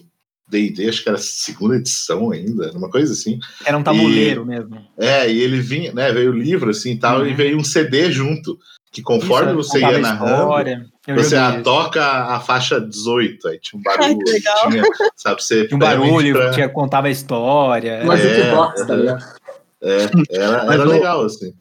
[0.48, 3.38] DD, acho que era a segunda edição ainda, uma coisa assim.
[3.64, 4.80] Era um tabuleiro mesmo.
[4.96, 6.10] É, e ele vinha, né?
[6.12, 7.26] Veio o livro assim e tal, Uhum.
[7.26, 8.58] e veio um CD junto.
[8.90, 13.82] Que conforme Isso, você ia narrando, você ah, toca a faixa 18, aí tinha um
[13.82, 14.70] barulho, que legal.
[14.70, 14.82] tinha,
[15.14, 18.00] sabe, você Tinha um barulho, pra- tinha, contava a história.
[18.02, 18.96] Uma É, jukebox, tá é.
[18.96, 19.24] ligado?
[19.82, 19.96] É,
[20.30, 21.52] era, Mas era legal, assim.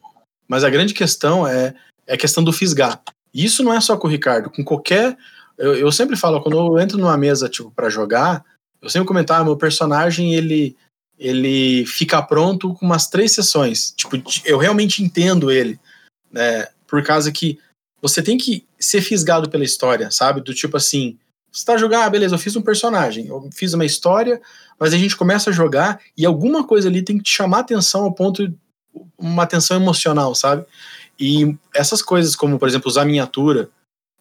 [0.47, 1.75] Mas a grande questão é,
[2.07, 3.01] é a questão do fisgar.
[3.33, 5.15] Isso não é só com o Ricardo, com qualquer.
[5.57, 8.43] Eu, eu sempre falo, quando eu entro numa mesa, tipo, para jogar,
[8.81, 10.75] eu sempre comentar, meu personagem, ele
[11.19, 13.91] ele fica pronto com umas três sessões.
[13.97, 15.79] Tipo, eu realmente entendo ele,
[16.31, 16.67] né?
[16.87, 17.57] Por causa que
[17.99, 20.41] você tem que ser fisgado pela história, sabe?
[20.41, 21.17] Do tipo assim,
[21.51, 24.39] você tá jogando, ah, beleza, eu fiz um personagem, eu fiz uma história,
[24.79, 28.03] mas a gente começa a jogar e alguma coisa ali tem que te chamar atenção
[28.03, 28.53] ao ponto
[29.17, 30.65] uma atenção emocional, sabe?
[31.19, 33.69] E essas coisas, como por exemplo usar miniatura,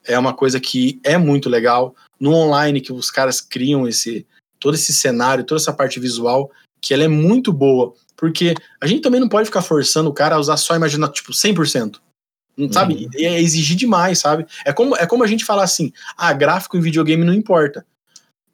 [0.05, 1.95] é uma coisa que é muito legal.
[2.19, 4.27] No online, que os caras criam esse
[4.59, 7.95] todo esse cenário, toda essa parte visual, que ela é muito boa.
[8.17, 11.33] Porque a gente também não pode ficar forçando o cara a usar só imaginar, tipo,
[11.33, 12.01] 100%.
[12.57, 13.09] Não, Sabe?
[13.15, 14.47] É exigir demais, sabe?
[14.65, 17.85] É como, é como a gente falar assim: ah, gráfico em videogame não importa.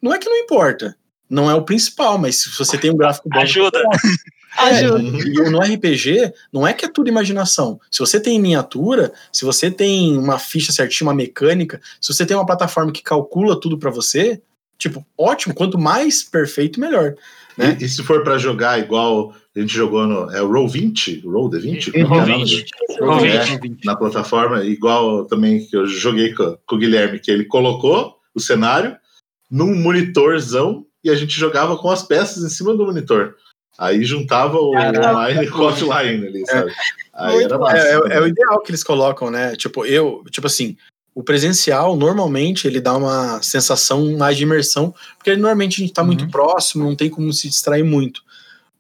[0.00, 0.96] Não é que não importa.
[1.30, 3.40] Não é o principal, mas se você tem um gráfico bom.
[3.40, 3.80] Ajuda.
[4.56, 5.02] Ajuda.
[5.02, 7.80] E no RPG, não é que é tudo imaginação.
[7.90, 12.36] Se você tem miniatura, se você tem uma ficha certinha, uma mecânica, se você tem
[12.36, 14.40] uma plataforma que calcula tudo pra você,
[14.78, 17.14] tipo, ótimo, quanto mais perfeito, melhor.
[17.56, 17.76] Né?
[17.80, 20.30] E, e se for pra jogar igual a gente jogou no.
[20.30, 21.20] É o Roll 20?
[21.26, 21.90] Roll the 20?
[21.90, 22.44] Roll Como é o nome?
[22.44, 22.70] 20.
[23.00, 23.60] Roll Roll 20.
[23.60, 23.84] 20.
[23.84, 28.40] na plataforma, igual também que eu joguei com, com o Guilherme, que ele colocou o
[28.40, 28.96] cenário
[29.50, 33.34] num monitorzão e a gente jogava com as peças em cima do monitor.
[33.78, 35.10] Aí juntava o Caraca.
[35.10, 36.72] online com o offline ali, sabe?
[37.14, 37.76] Aí Muito era massa.
[37.78, 39.56] É, é- é o ideal que eles colocam, né?
[39.56, 40.76] Tipo, eu, tipo assim,
[41.14, 46.04] o presencial, normalmente, ele dá uma sensação mais de imersão, porque normalmente a gente tá
[46.04, 46.30] muito Uhum.
[46.30, 48.22] próximo, não tem como se distrair muito.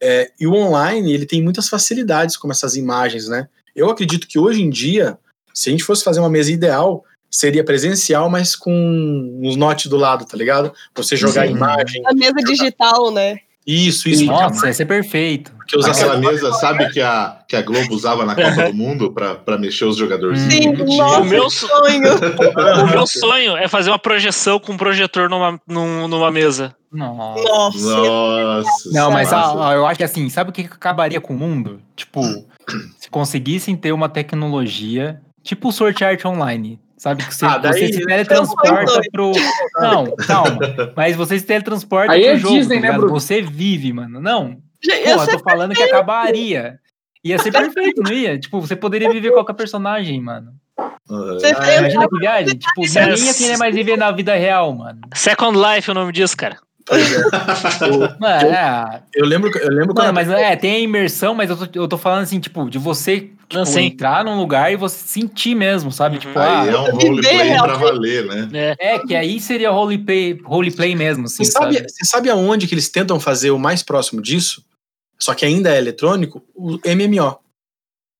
[0.00, 3.48] É, e o online, ele tem muitas facilidades com essas imagens, né?
[3.74, 5.16] Eu acredito que hoje em dia,
[5.54, 9.96] se a gente fosse fazer uma mesa ideal, seria presencial, mas com uns notes do
[9.96, 10.72] lado, tá ligado?
[10.92, 11.52] Pra você jogar a Sim.
[11.54, 12.02] imagem.
[12.06, 13.38] A mesa digital, né?
[13.66, 14.24] Isso, isso.
[14.24, 15.52] Nossa, ia ser perfeito.
[15.56, 19.12] Porque os Aquela mesa, sabe, que a, que a Globo usava na Copa do Mundo
[19.12, 20.52] pra, pra mexer os jogadorzinhos?
[20.52, 20.98] Sim, bonitinhos?
[20.98, 22.02] nossa, O meu sonho.
[22.82, 26.74] O meu sonho é fazer uma projeção com um projetor numa, num- numa mesa.
[26.92, 27.42] Nossa.
[27.42, 27.96] Nossa.
[27.96, 28.90] Nossa.
[28.92, 29.48] Não, mas massa.
[29.58, 31.80] ah, ah, eu acho que assim, sabe o que que acabaria com o mundo?
[31.96, 32.20] Tipo,
[32.98, 37.24] se conseguissem ter uma tecnologia, tipo o Sword Art Online, sabe?
[37.24, 39.32] Que você, Ah, daí- você se teletransporta pro.
[39.80, 40.58] Não, calma.
[40.96, 42.92] Mas você se teletransporta Aí pro é jogo, Disney, tá né?
[42.92, 43.08] Bruno?
[43.12, 44.20] Você vive, mano.
[44.20, 46.78] Não, ser eu tô falando que acabaria.
[47.24, 48.38] Ia ser perfeito, não ia?
[48.38, 50.52] Tipo, você poderia viver qualquer personagem, mano.
[50.78, 52.56] Ah, Você Ah, imagina que viagem.
[52.58, 55.00] Tipo, ninguém ia querer mais viver na vida real, mano.
[55.14, 56.56] Second Life é o nome disso, cara.
[56.90, 57.86] É.
[57.86, 61.48] O- Mano, é, eu lembro, eu lembro quando Mano, mas é, tem a imersão, mas
[61.48, 63.82] eu tô, eu tô falando assim, tipo, de você tipo, Não, sim.
[63.86, 66.18] entrar num lugar e você sentir mesmo, sabe?
[66.18, 68.76] Tipo, Aí é ah, um roleplay pra valer, né?
[68.78, 68.94] É.
[68.94, 71.88] é, que aí seria roleplay, roleplay mesmo, assim, Você sabe, sabe?
[71.90, 74.64] você sabe aonde que eles tentam fazer o mais próximo disso?
[75.18, 76.42] Só que ainda é eletrônico?
[76.54, 77.38] O MMO.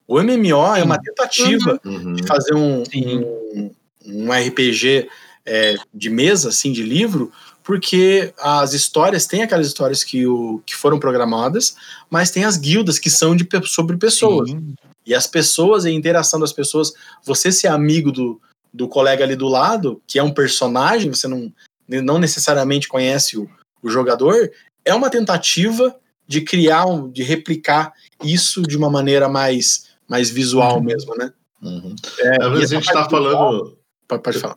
[0.07, 2.13] O MMO é uma tentativa Uhum.
[2.13, 3.19] de fazer um, Sim.
[3.55, 3.71] um,
[4.05, 5.07] um RPG
[5.45, 7.31] é, de mesa, assim, de livro,
[7.63, 11.75] porque as histórias, tem aquelas histórias que, o, que foram programadas,
[12.09, 14.49] mas tem as guildas que são de, sobre pessoas.
[14.49, 14.75] Sim.
[15.05, 16.93] E as pessoas, e a interação das pessoas,
[17.25, 18.41] você ser amigo do,
[18.73, 21.51] do colega ali do lado, que é um personagem, você não,
[21.87, 23.49] não necessariamente conhece o,
[23.81, 24.49] o jogador,
[24.85, 25.95] é uma tentativa
[26.27, 27.91] de criar, um, de replicar
[28.23, 30.83] isso de uma maneira mais, mais visual Uhum.
[30.83, 31.33] mesmo, né?
[31.61, 31.95] Uhum.
[32.19, 33.77] É, Às vezes a gente tá visual- falando.
[34.07, 34.55] Pode, pode falar.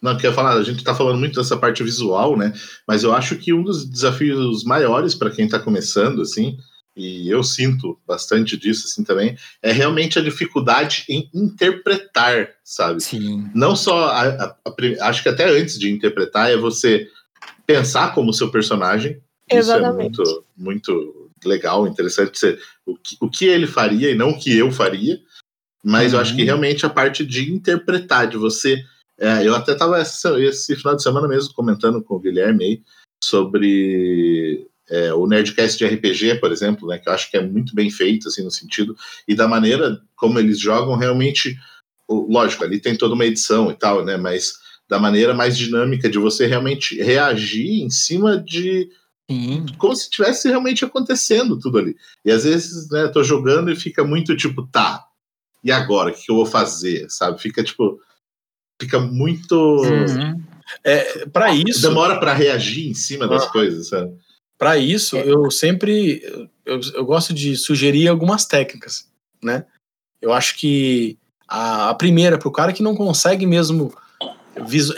[0.00, 2.52] Não, quer falar, a gente tá falando muito dessa parte visual, né?
[2.88, 6.58] Mas eu acho que um dos desafios maiores para quem tá começando, assim,
[6.96, 13.02] e eu sinto bastante disso, assim, também, é realmente a dificuldade em interpretar, sabe?
[13.02, 13.48] Sim.
[13.54, 14.56] Não só, a- a-
[15.00, 17.08] a acho que até antes de interpretar, é você
[17.66, 19.20] pensar como seu personagem.
[19.50, 20.12] Exatamente.
[20.20, 22.38] Isso é muito, muito legal, interessante.
[22.38, 25.18] Ser, o, que, o que ele faria e não o que eu faria.
[25.84, 26.46] Mas eu acho que Uhum.
[26.46, 28.84] realmente a parte de interpretar, de você.
[29.18, 32.82] é, eu até estava esse final de semana mesmo comentando com o Guilherme aí
[33.22, 37.74] sobre é, o Nerdcast de RPG, por exemplo, né, que eu acho que é muito
[37.74, 38.94] bem feito, assim, no sentido,
[39.26, 41.56] e da maneira como eles jogam, realmente,
[42.08, 44.54] lógico, ali tem toda uma edição e tal, né, mas
[44.88, 48.90] da maneira mais dinâmica de você realmente reagir em cima de
[49.30, 49.64] Sim.
[49.78, 51.96] como se estivesse realmente acontecendo tudo ali.
[52.24, 55.06] E às vezes, né, tô jogando e fica muito tipo, tá,
[55.64, 56.10] e agora?
[56.10, 57.08] O que eu vou fazer?
[57.08, 57.40] Sabe?
[57.40, 58.00] Fica tipo.
[58.80, 59.54] Fica muito.
[59.54, 60.42] Uhum.
[60.82, 63.48] É, para isso, Demora para reagir em cima das Ah.
[63.50, 64.12] coisas, sabe?
[64.62, 66.22] Para isso, eu sempre
[66.64, 69.08] eu, eu gosto de sugerir algumas técnicas,
[69.42, 69.66] né?
[70.20, 73.92] Eu acho que a, a primeira, para o cara que não consegue mesmo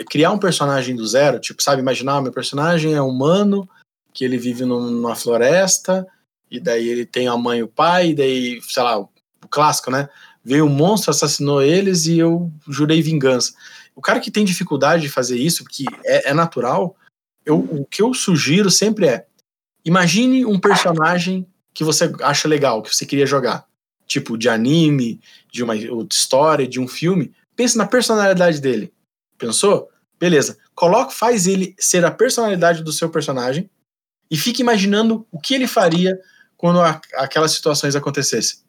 [0.07, 3.67] criar um personagem do zero, tipo, sabe, imaginar, meu personagem é humano,
[4.13, 6.05] que ele vive num- numa floresta,
[6.51, 9.09] e daí ele tem a mãe e o pai, e daí, sei lá, o
[9.49, 10.07] clássico, né?
[10.43, 13.51] Veio um monstro, assassinou eles e eu jurei vingança.
[13.95, 16.95] O cara que tem dificuldade de fazer isso, porque é, é natural,
[17.43, 19.25] eu, o que eu sugiro sempre é
[19.85, 23.65] Imagine um personagem que você acha legal, que você queria jogar.
[24.07, 25.19] Tipo, de anime,
[25.51, 27.33] de uma história, de um filme.
[27.55, 28.91] Pense na personalidade dele.
[29.37, 29.89] Pensou?
[30.19, 30.57] Beleza.
[30.73, 33.69] Coloca, faz ele ser a personalidade do seu personagem
[34.29, 36.19] e fique imaginando o que ele faria
[36.57, 38.59] quando a- aquelas situações acontecessem.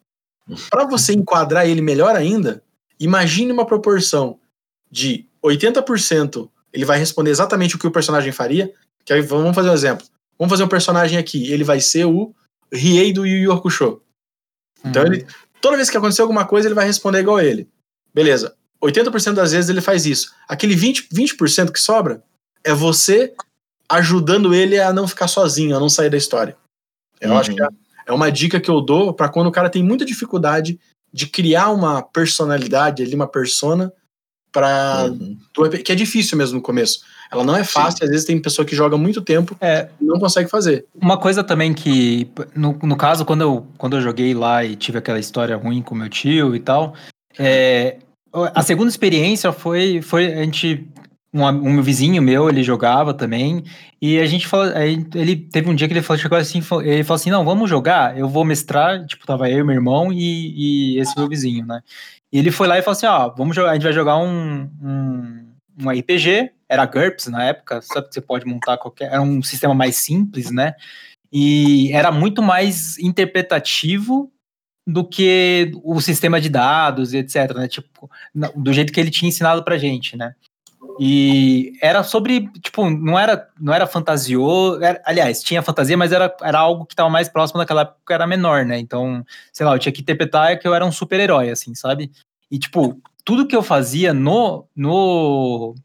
[0.69, 2.63] Para você enquadrar ele melhor ainda,
[2.99, 4.39] imagine uma proporção
[4.89, 8.71] de 80% ele vai responder exatamente o que o personagem faria.
[9.05, 10.05] Que aí, vamos fazer um exemplo.
[10.37, 11.51] Vamos fazer um personagem aqui.
[11.51, 12.33] Ele vai ser o
[12.71, 14.01] Riei do Yu Yu Hakusho.
[14.85, 15.13] Então, Uhum.
[15.13, 15.27] ele,
[15.61, 17.67] toda vez que acontecer alguma coisa, ele vai responder igual a ele.
[18.13, 18.55] Beleza.
[18.81, 20.31] 80% das vezes ele faz isso.
[20.47, 22.23] Aquele 20%, 20 que sobra
[22.63, 23.33] é você
[23.89, 26.55] ajudando ele a não ficar sozinho, a não sair da história.
[27.19, 27.37] Eu Uhum.
[27.37, 27.67] acho que é,
[28.07, 30.79] é uma dica que eu dou para quando o cara tem muita dificuldade
[31.11, 33.91] de criar uma personalidade ali, uma persona,
[34.51, 35.37] para Uhum.
[35.83, 36.99] que é difícil mesmo no começo.
[37.31, 40.19] Ela não é fácil, às vezes tem pessoa que joga muito tempo É, e não
[40.19, 40.85] consegue fazer.
[40.99, 44.97] Uma coisa também que, no, no caso, quando eu, quando eu joguei lá e tive
[44.97, 46.93] aquela história ruim com meu tio e tal,
[47.37, 47.97] é,
[48.33, 50.87] a segunda experiência foi, foi a gente,
[51.33, 53.63] um, um vizinho meu, ele jogava também,
[54.01, 57.15] e a gente falou, ele teve um dia que ele falou, chegou assim, ele falou
[57.15, 61.17] assim, não, vamos jogar, eu vou mestrar, tipo, tava eu, meu irmão e, e esse
[61.17, 61.81] meu vizinho, né?
[62.31, 64.69] E ele foi lá e falou assim, ó, vamos jogar, a gente vai jogar um,
[64.81, 65.45] um,
[65.83, 69.73] um RPG, era GURPS na época, sabe que você pode montar qualquer, era um sistema
[69.73, 70.73] mais simples, né?
[71.31, 74.31] E era muito mais interpretativo
[74.85, 77.67] do que o sistema de dados e etc, né?
[77.67, 78.09] Tipo,
[78.55, 80.33] do jeito que ele tinha ensinado pra gente, né?
[80.99, 86.33] E era sobre, tipo, não era, não era fantasioso, era- aliás, tinha fantasia, mas era,
[86.41, 88.79] era algo que estava mais próximo daquela época, que era menor, né?
[88.79, 92.11] Então, sei lá, eu tinha que interpretar que eu era um super-herói, assim, sabe?
[92.49, 95.75] E, tipo, tudo que eu fazia no, no,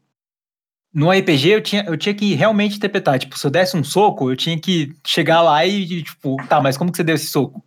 [0.93, 3.17] no RPG, eu tinha, eu tinha que realmente interpretar.
[3.17, 6.77] Tipo, se eu desse um soco, eu tinha que chegar lá e, tipo, tá, mas
[6.77, 7.63] como que você deu esse soco?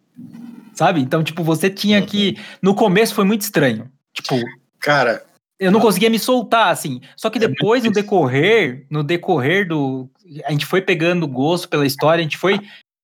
[0.74, 1.00] Sabe?
[1.00, 2.36] Então, tipo, você tinha que.
[2.62, 3.90] No começo foi muito estranho.
[4.14, 4.36] Tipo,
[4.78, 5.24] Cara,
[5.58, 7.00] eu não conseguia me soltar, assim.
[7.16, 10.08] Só que É depois, no decorrer, no decorrer do.
[10.44, 12.60] A gente foi pegando gosto pela história, a gente foi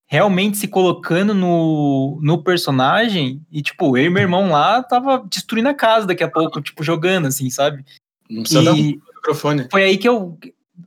[0.06, 5.70] realmente se colocando no, no personagem e, tipo, eu e meu irmão lá tava destruindo
[5.70, 7.82] a casa daqui a pouco, tipo, jogando, assim, sabe?
[8.28, 9.68] Não precisa E- dar um microfone.
[9.70, 10.38] Foi aí que eu.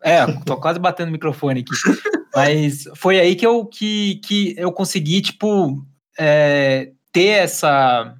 [0.04, 1.72] É, tô quase batendo o microfone aqui.
[2.36, 5.84] Mas foi aí que eu, que, que eu consegui, tipo,
[6.20, 8.14] é, ter essa.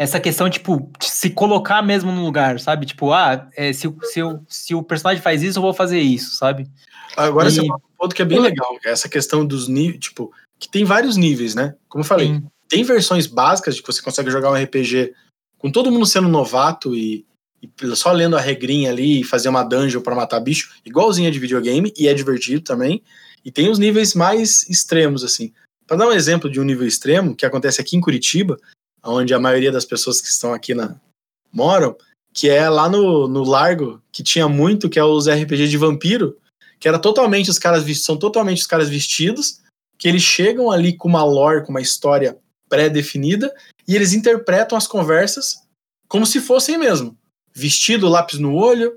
[0.00, 2.86] Essa questão, tipo, de se colocar mesmo no lugar, sabe?
[2.86, 5.98] Tipo, ah, é, se, o- se, eu- se o personagem faz isso, eu vou fazer
[5.98, 6.70] isso, sabe?
[7.16, 9.98] Agora E- você falou um ponto que é bem legal, é essa questão dos níveis,
[9.98, 11.74] tipo, que tem vários níveis, né?
[11.88, 12.46] Como eu falei, Sim.
[12.68, 15.14] tem versões básicas de que você consegue jogar um RPG
[15.58, 17.26] com todo mundo sendo novato e,
[17.62, 21.38] e só lendo a regrinha ali e fazer uma dungeon pra matar bicho, igualzinha de
[21.38, 23.02] videogame, e é divertido também.
[23.44, 25.52] E tem os níveis mais extremos, assim.
[25.86, 28.56] Pra dar um exemplo de um nível extremo, que acontece aqui em Curitiba,
[29.02, 30.96] onde a maioria das pessoas que estão aqui na,
[31.52, 31.96] moram,
[32.32, 36.36] que é lá no, no Largo, que tinha muito, que é os RPG de vampiro,
[36.78, 39.60] que era totalmente os caras são totalmente os caras vestidos,
[39.98, 43.52] que eles chegam ali com uma lore, com uma história pré-definida,
[43.86, 45.62] e eles interpretam as conversas
[46.06, 47.17] como se fossem mesmo.
[47.58, 48.92] Vestido, lápis no olho,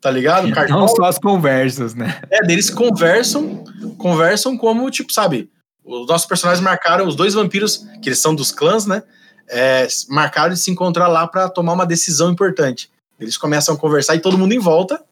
[0.00, 0.46] tá ligado?
[0.46, 0.88] Não Cartola.
[0.88, 2.20] só as conversas, né?
[2.30, 3.64] É, deles conversam,
[3.98, 5.50] conversam como, tipo, sabe,
[5.84, 9.02] os nossos personagens marcaram, os dois vampiros, que eles são dos clãs, né?
[9.48, 12.90] é, marcaram de se encontrar lá pra tomar uma decisão importante.
[13.18, 15.04] Eles começam a conversar e todo mundo em volta,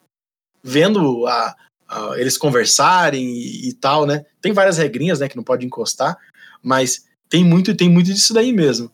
[0.63, 1.55] vendo a,
[1.87, 4.25] a- eles conversarem e, e tal, né?
[4.41, 6.17] Tem várias regrinhas, né, que não pode encostar,
[6.61, 8.91] mas tem muito, tem muito disso daí mesmo.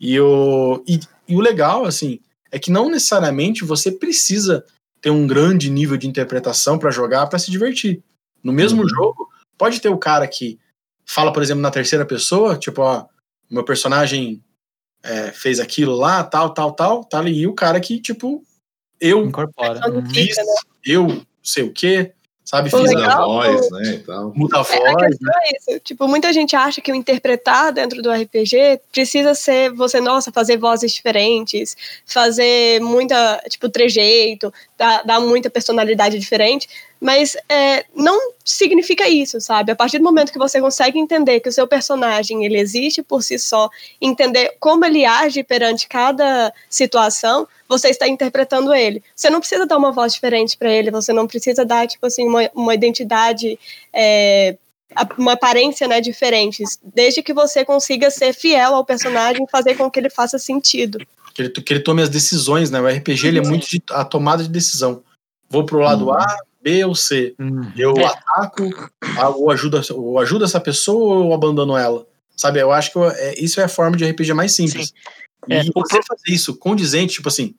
[0.00, 2.18] E o, e, e o legal, assim,
[2.50, 4.64] é que não necessariamente você precisa
[5.00, 8.02] ter um grande nível de interpretação pra jogar pra se divertir.
[8.42, 8.88] No mesmo Uhum.
[8.88, 10.58] jogo, pode ter o cara que
[11.04, 13.06] fala, por exemplo, na terceira pessoa, tipo, ó,
[13.50, 14.42] meu personagem
[15.02, 18.42] é, fez aquilo lá, tal, tal, tal, tá ali, e o cara que, tipo,
[19.00, 19.80] eu Incorpora.
[19.90, 20.04] Uhum.
[20.10, 20.42] fiz, né?
[20.84, 22.12] eu sei o quê,
[22.48, 24.32] sabe, fiz a legal- a voz, né, e tal.
[24.34, 25.80] muda a É, a voz, questão é isso.
[25.80, 30.56] Tipo, muita gente acha que o interpretar dentro do RPG precisa ser você, nossa, fazer
[30.56, 36.66] vozes diferentes, fazer muita, tipo, trejeito, dar, dar muita personalidade diferente.
[36.98, 39.70] Mas é, não significa isso, sabe?
[39.70, 43.22] A partir do momento que você consegue entender que o seu personagem ele existe por
[43.22, 43.68] si só,
[44.00, 49.02] entender como ele age perante cada situação, você está interpretando ele.
[49.14, 52.26] Você não precisa dar uma voz diferente para ele, você não precisa dar, tipo assim,
[52.26, 53.58] uma, uma identidade
[53.92, 54.56] é,
[55.18, 59.90] uma aparência né, diferente, desde que você consiga ser fiel ao personagem e fazer com
[59.90, 60.98] que ele faça sentido.
[61.34, 62.80] que ele, que ele tome as decisões, né?
[62.80, 65.02] O RPG ele é muito de, a tomada de decisão.
[65.50, 66.14] Vou pro lado Uhum.
[66.14, 66.26] A,
[66.62, 67.34] B ou C.
[67.38, 67.70] Uhum.
[67.76, 68.04] Eu É.
[68.06, 68.62] ataco,
[69.36, 72.06] ou ajudo, ou ajudo essa pessoa ou eu abandono ela.
[72.36, 74.88] Sabe, eu acho que eu- é, isso é a forma de RPG mais simples.
[74.88, 74.92] E
[75.48, 77.54] É, o você fazer isso condizente, tipo assim,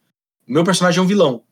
[0.47, 1.43] o meu personagem é um vilão.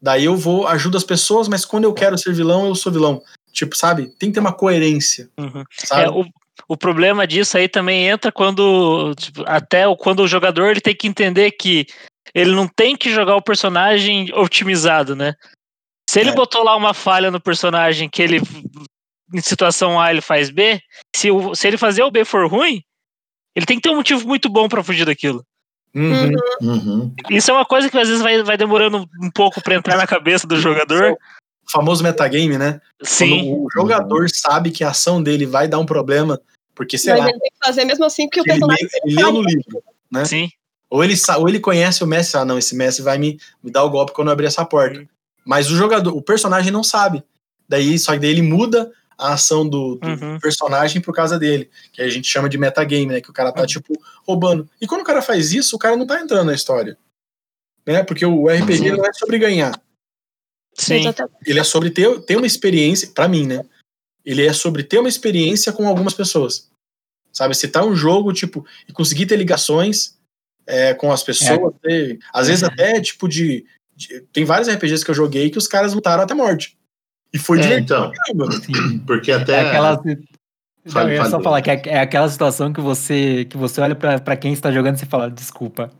[0.00, 3.22] Daí eu vou, ajudo as pessoas, mas quando eu quero ser vilão, eu sou vilão.
[3.52, 4.08] Tipo, sabe?
[4.18, 5.30] Tem que ter uma coerência.
[5.38, 5.64] Uhum.
[5.92, 6.26] É, o,
[6.68, 10.94] o problema disso aí também entra quando tipo, até o- quando o jogador ele tem
[10.94, 11.86] que entender que
[12.34, 15.34] ele não tem que jogar o personagem otimizado, né?
[16.10, 16.34] Se ele É.
[16.34, 18.40] botou lá uma falha no personagem que ele
[19.32, 20.80] em situação A ele faz B,
[21.16, 22.82] se, o, se ele fazer o B for ruim,
[23.56, 25.44] ele tem que ter um motivo muito bom pra fugir daquilo.
[25.94, 26.32] Uhum.
[26.60, 27.14] Uhum.
[27.30, 30.06] Isso é uma coisa que às vezes vai, vai demorando um pouco pra entrar na
[30.06, 31.12] cabeça do jogador.
[31.12, 32.80] O famoso metagame, né?
[33.02, 33.28] Sim.
[33.48, 36.40] Quando o jogador sabe que a ação dele vai dar um problema,
[36.74, 38.82] porque, sei Mas lá, ele tem que fazer mesmo assim, porque o personagem.
[38.82, 39.82] leu- ele leu no livro.
[40.10, 40.24] né?
[40.24, 40.50] Sim.
[40.90, 43.82] Ou ele, ou ele conhece o mestre, ah, não, esse mestre vai me, me dar
[43.84, 45.04] o golpe quando eu abrir essa porta.
[45.44, 47.22] Mas o jogador, o personagem não sabe.
[47.68, 50.38] Daí, só que daí ele muda a ação do, do Uhum.
[50.40, 51.70] personagem por causa dele.
[51.92, 53.20] Que a gente chama de metagame, né?
[53.20, 53.92] Que o cara tá, tipo,
[54.26, 54.68] roubando.
[54.80, 56.96] E quando o cara faz isso, o cara não tá entrando na história.
[57.86, 58.02] Né?
[58.02, 59.80] Porque o RPG não é sobre ganhar.
[60.76, 61.02] Sim.
[61.46, 63.64] Ele é sobre ter, ter uma experiência, pra mim, né?
[64.24, 66.68] Ele é sobre ter uma experiência com algumas pessoas.
[67.32, 67.54] Sabe?
[67.54, 70.18] Citar um jogo, tipo, e conseguir ter ligações
[70.66, 71.74] é, com as pessoas.
[71.82, 75.68] ter- às vezes até, tipo, de, de- Tem vários RPGs que eu joguei que os
[75.68, 76.76] caras lutaram até morte.
[77.34, 78.12] E foi É, então.
[78.62, 78.98] Sim.
[79.04, 79.54] porque até.
[79.54, 79.96] É aquela.
[79.96, 80.18] Fale,
[80.94, 83.80] Não, eu ia fale, só falar que é, é aquela situação que você que você
[83.80, 85.90] olha pra, pra quem está jogando e você fala, desculpa,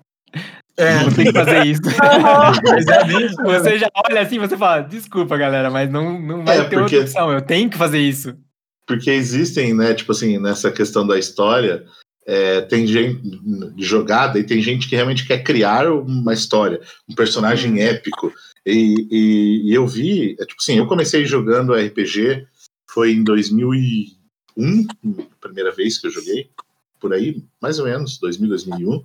[0.77, 1.81] É, não tem que fazer isso.
[1.89, 6.77] é você já olha assim, você fala, desculpa, galera, mas não, não vai É, ter
[6.77, 8.35] porque- outra opção, eu tenho que fazer isso.
[8.87, 11.85] Porque existem, né, tipo assim, nessa questão da história,
[12.27, 13.23] é, tem gente
[13.75, 18.31] de jogada e tem gente que realmente quer criar uma história, um personagem épico.
[18.67, 22.47] E, e- e eu vi, é, tipo assim, eu comecei jogando RPG,
[22.89, 24.87] foi em 2001,
[25.41, 26.51] primeira vez que eu joguei,
[27.01, 28.95] por aí, mais ou menos, 2000, 2001.
[28.97, 29.03] Em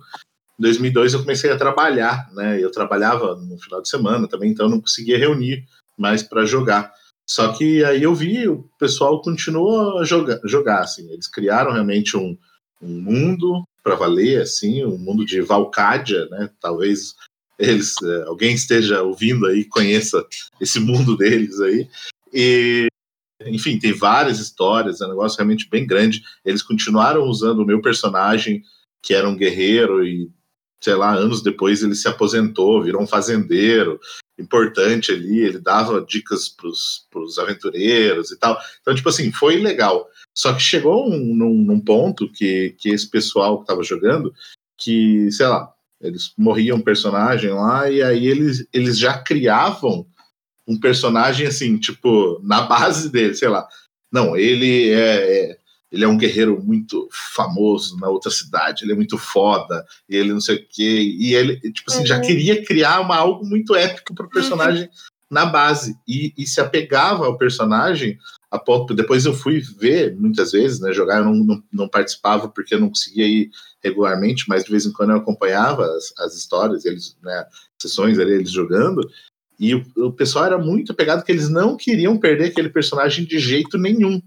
[0.62, 2.62] 2002 eu comecei a trabalhar, né?
[2.62, 5.64] Eu trabalhava no final de semana também, então não conseguia reunir
[5.98, 6.92] mais para jogar.
[7.26, 11.10] Só que aí eu vi o pessoal continua a jogar, jogar assim.
[11.10, 12.36] Eles criaram realmente um,
[12.82, 16.50] um mundo para valer, assim, um mundo de Valcádia, né?
[16.60, 17.14] Talvez
[17.60, 20.26] eles, é, alguém esteja ouvindo aí, conheça
[20.60, 21.88] esse mundo deles aí.
[22.32, 22.86] E,
[23.44, 26.22] enfim, tem várias histórias, é um negócio realmente bem grande.
[26.44, 28.62] Eles continuaram usando o meu personagem,
[29.02, 30.30] que era um guerreiro, e
[30.82, 34.00] sei lá, anos depois ele se aposentou, virou um fazendeiro
[34.38, 36.66] importante ali, ele dava dicas para
[37.20, 38.58] os aventureiros e tal.
[38.80, 40.08] Então, tipo assim, foi legal.
[40.34, 44.32] Só que chegou um, num, num ponto que, que esse pessoal que estava jogando,
[44.78, 45.70] que, sei lá,
[46.00, 50.06] eles morriam um personagem lá e aí eles, eles já criavam
[50.66, 53.66] um personagem assim, tipo, na base dele, sei lá.
[54.12, 58.96] Não, ele é, é ele é um guerreiro muito famoso na outra cidade, ele é
[58.96, 62.06] muito foda, ele não sei o quê, e ele, tipo assim, uhum.
[62.06, 64.88] já queria criar uma, algo muito épico para o personagem uhum.
[65.28, 68.18] na base, e, e, se apegava ao personagem
[68.50, 72.48] a ponto, depois eu fui ver muitas vezes, né, jogar, eu não, não, não participava
[72.48, 73.50] porque eu não conseguia ir
[73.82, 77.44] regularmente, mas de vez em quando eu acompanhava as, as histórias, eles, né,
[77.78, 79.00] sessões ali, eles jogando,
[79.58, 83.38] e o, o pessoal era muito apegado que eles não queriam perder aquele personagem de
[83.38, 84.20] jeito nenhum,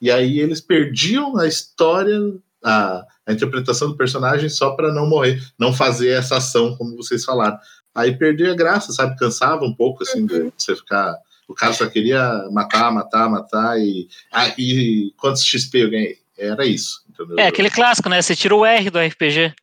[0.00, 2.18] e aí eles perdiam a história,
[2.64, 7.24] a, a interpretação do personagem só para não morrer, não fazer essa ação, como vocês
[7.24, 7.58] falaram.
[7.94, 9.18] Aí perdia a graça, sabe?
[9.18, 10.52] Cansava um pouco, assim, de uhum.
[10.56, 11.16] você ficar.
[11.46, 14.08] O cara só queria matar, matar, matar e.
[14.32, 16.18] Ah, e quantos XP eu ganhei?
[16.38, 17.02] Era isso.
[17.20, 17.38] Entendeu?
[17.38, 18.22] É aquele clássico, né?
[18.22, 19.54] Você tira o R do RPG.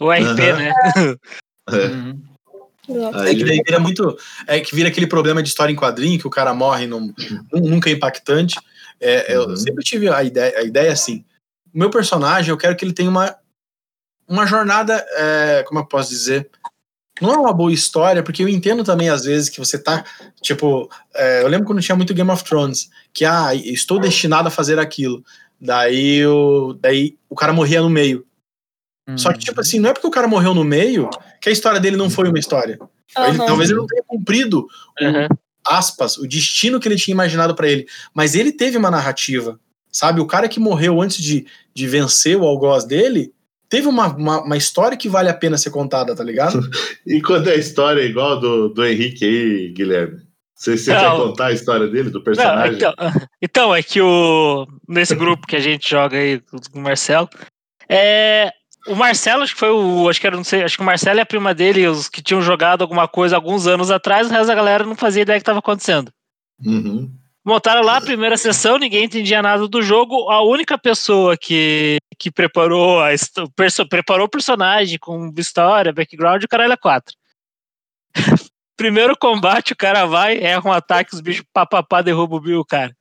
[0.00, 0.56] O RP, uhum.
[0.56, 0.72] né?
[1.70, 1.86] É.
[1.86, 2.20] Uhum.
[3.24, 4.18] É que daí vira muito.
[4.48, 7.14] É que vira aquele problema de história em quadrinho, que o cara morre num,
[7.52, 8.58] nunca é impactante.
[9.00, 9.50] É, uhum.
[9.50, 11.24] Eu sempre tive a ideia, a ideia assim:
[11.72, 13.36] o meu personagem, eu quero que ele tenha uma,
[14.28, 16.50] uma jornada, é, como eu posso dizer?
[17.20, 20.04] Não é uma boa história, porque eu entendo também, às vezes, que você tá.
[20.40, 24.50] Tipo, é, eu lembro quando tinha muito Game of Thrones, que, ah, estou destinado a
[24.50, 25.24] fazer aquilo.
[25.64, 28.26] Daí o, daí o cara morria no meio.
[29.08, 29.16] Uhum.
[29.16, 31.08] Só que, tipo assim, não é porque o cara morreu no meio
[31.40, 32.78] que a história dele não foi uma história.
[33.16, 33.24] Uhum.
[33.26, 34.66] Ele, talvez ele não tenha cumprido
[35.00, 35.28] uhum
[35.66, 37.86] aspas, o destino que ele tinha imaginado para ele.
[38.14, 39.58] Mas ele teve uma narrativa,
[39.90, 40.20] sabe?
[40.20, 43.32] O cara que morreu antes de, de vencer o algoz dele
[43.68, 46.60] teve uma, uma, uma, história que vale a pena ser contada, tá ligado?
[47.06, 50.20] e quando é a história igual do, do Henrique aí, Guilherme?
[50.62, 52.78] Você, você quer contar a história dele, do personagem?
[52.78, 52.94] Não, então,
[53.42, 56.40] então, é que o, nesse grupo que a gente joga aí
[56.70, 57.28] com o Marcelo,
[57.88, 58.52] é,
[58.86, 60.08] o Marcelo, acho que foi o.
[60.08, 62.22] Acho que era, não sei, acho que o Marcelo e a prima dele, os que
[62.22, 65.42] tinham jogado alguma coisa alguns anos atrás, o resto da galera não fazia ideia que
[65.42, 66.12] estava acontecendo.
[66.64, 67.10] Uhum.
[67.44, 70.30] Montaram lá a primeira sessão, ninguém entendia nada do jogo.
[70.30, 73.08] A única pessoa que, que preparou, a,
[73.56, 77.16] perso, preparou o personagem com história, background, o caralho é quatro.
[78.82, 82.92] Primeiro combate, o cara vai, erra um ataque, os bichos papapá derrubam o cara.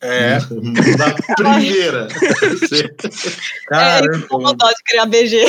[0.00, 0.38] É,
[0.96, 2.06] da primeira.
[3.66, 4.18] Caramba.
[4.18, 5.46] É, com vontade de criar BG.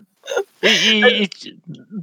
[0.62, 1.28] E, e,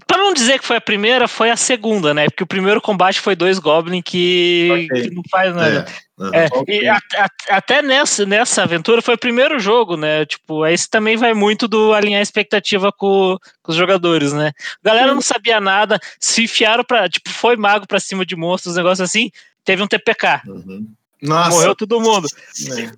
[0.08, 2.26] pra não dizer que foi a primeira, foi a segunda, né?
[2.26, 5.10] Porque o primeiro combate foi dois Goblin que, okay.
[5.10, 5.86] que não faz nada.
[6.34, 6.82] É, é, okay.
[6.82, 10.26] e a, a, até nessa, nessa aventura foi o primeiro jogo, né?
[10.26, 14.52] Tipo, esse também vai muito do alinhar expectativa com, com os jogadores, né?
[14.84, 17.08] A galera não sabia nada, se enfiaram pra.
[17.08, 19.30] Tipo, foi mago pra cima de monstros, negócio assim
[19.68, 20.42] teve um TPK.
[20.48, 20.88] Uhum.
[21.22, 21.50] Nossa.
[21.50, 22.28] Morreu todo mundo.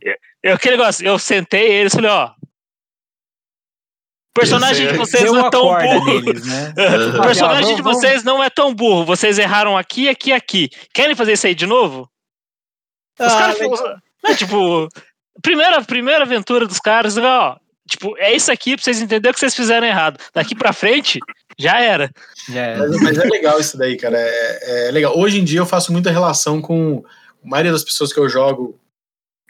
[0.05, 0.17] É.
[0.41, 2.31] Eu, aquele negócio, eu sentei eles e falei, ó.
[4.31, 6.21] O personagem de vocês não é tão burro.
[6.21, 6.73] Deles, né?
[7.17, 9.05] o personagem de vocês não é tão burro.
[9.05, 10.69] Vocês erraram aqui, aqui, aqui.
[10.93, 12.09] Querem fazer isso aí de novo?
[13.19, 13.59] Os ah, caras.
[14.23, 14.87] Né, tipo,
[15.41, 17.57] primeira, primeira aventura dos caras, ó.
[17.89, 20.19] Tipo, é isso aqui pra vocês entenderem que vocês fizeram errado.
[20.33, 21.19] Daqui pra frente,
[21.57, 22.11] já era.
[22.47, 22.87] Já era.
[22.87, 24.17] Mas, mas, é legal isso daí, cara.
[24.17, 25.17] É, é, legal.
[25.17, 27.03] Hoje em dia eu faço muita relação com.
[27.43, 28.79] A maioria das pessoas que eu jogo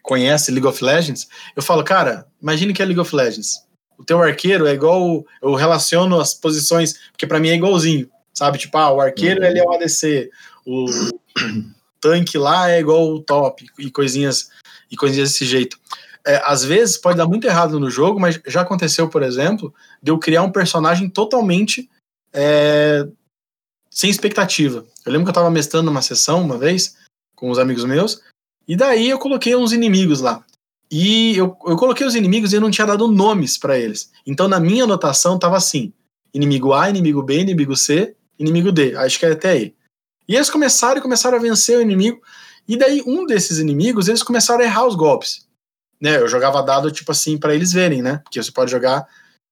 [0.04, 1.28] conhece League of Legends.
[1.56, 3.68] Eu falo, cara, imagine que é League of Legends.
[4.00, 5.26] O teu arqueiro é igual.
[5.42, 8.10] Eu relaciono as posições, porque para mim é igualzinho.
[8.34, 8.58] Sabe?
[8.58, 9.48] Tipo, ah, o arqueiro uhum.
[9.48, 10.32] ele é o ADC.
[10.66, 10.86] O
[12.02, 13.66] tanque lá é igual o top.
[13.78, 14.50] E coisinhas,
[14.90, 15.78] e coisinhas desse jeito
[16.26, 20.12] é, às vezes pode dar muito errado no jogo, mas já aconteceu, por exemplo, de
[20.12, 21.90] eu criar um personagem totalmente
[22.34, 23.08] é,
[23.90, 24.86] sem expectativa.
[25.06, 26.96] Eu lembro que eu estava mestrando uma sessão uma vez
[27.36, 28.22] com os amigos meus,
[28.68, 30.46] e daí eu coloquei uns inimigos lá.
[30.92, 34.12] E eu, eu coloquei os inimigos e eu não tinha dado nomes para eles.
[34.26, 35.94] Então na minha anotação estava assim:
[36.34, 38.96] inimigo A, inimigo B, inimigo C, inimigo D.
[38.96, 39.76] Acho que é até aí.
[40.28, 42.22] E eles começaram e começaram a vencer o inimigo.
[42.68, 45.50] E daí um desses inimigos, eles começaram a errar os golpes
[46.00, 46.18] né?
[46.18, 48.22] Eu jogava dado, tipo assim, para eles verem, né?
[48.24, 49.06] Porque você pode jogar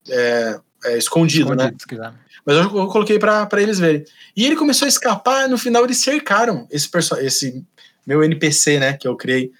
[0.07, 2.13] é, é, escondido, escondido, né?
[2.45, 4.05] Mas eu, eu coloquei pra pra eles verem.
[4.35, 7.65] E ele começou a escapar, no final eles cercaram esse, esse
[8.05, 9.51] meu NPC, né, que eu criei.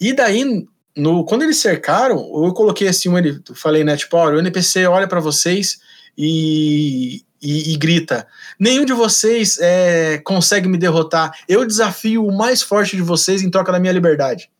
[0.00, 0.66] E daí,
[0.96, 4.86] no, quando eles cercaram, eu coloquei assim, um, ele, falei, né, tipo, olha, o NPC
[4.86, 5.80] olha pra vocês
[6.16, 8.26] e, e, e grita:
[8.58, 11.32] nenhum de vocês é, consegue me derrotar.
[11.48, 14.50] Eu desafio o mais forte de vocês em troca da minha liberdade.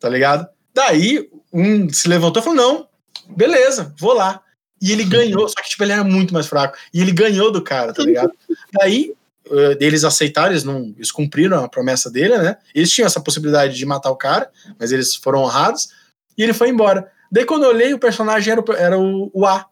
[0.00, 0.48] Tá ligado?
[0.74, 2.88] Daí, um se levantou e falou: não,
[3.28, 4.40] beleza, vou lá.
[4.80, 6.76] E ele ganhou, só que tipo, ele era muito mais fraco.
[6.92, 8.32] E ele ganhou do cara, tá ligado?
[8.72, 9.12] Daí,
[9.50, 12.56] eh, eles aceitaram, eles, não, eles cumpriram a promessa dele, né?
[12.74, 15.88] Eles tinham essa possibilidade de matar o cara, mas eles foram honrados.
[16.36, 17.10] E ele foi embora.
[17.30, 19.66] Daí, quando eu olhei, o personagem era o, era o, o A.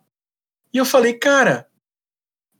[0.72, 1.66] E eu falei, cara,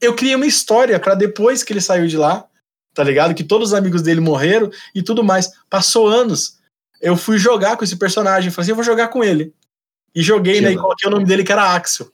[0.01, 2.47] eu criei uma história para depois que ele saiu de lá,
[2.95, 3.35] tá ligado?
[3.35, 5.53] Que todos os amigos dele morreram e tudo mais.
[5.69, 6.59] Passou anos.
[7.01, 8.51] Eu fui jogar com esse personagem.
[8.51, 9.53] Falei assim, eu vou jogar com ele.
[10.15, 10.73] E joguei, né?
[10.73, 12.11] E coloquei o nome dele que era Axel.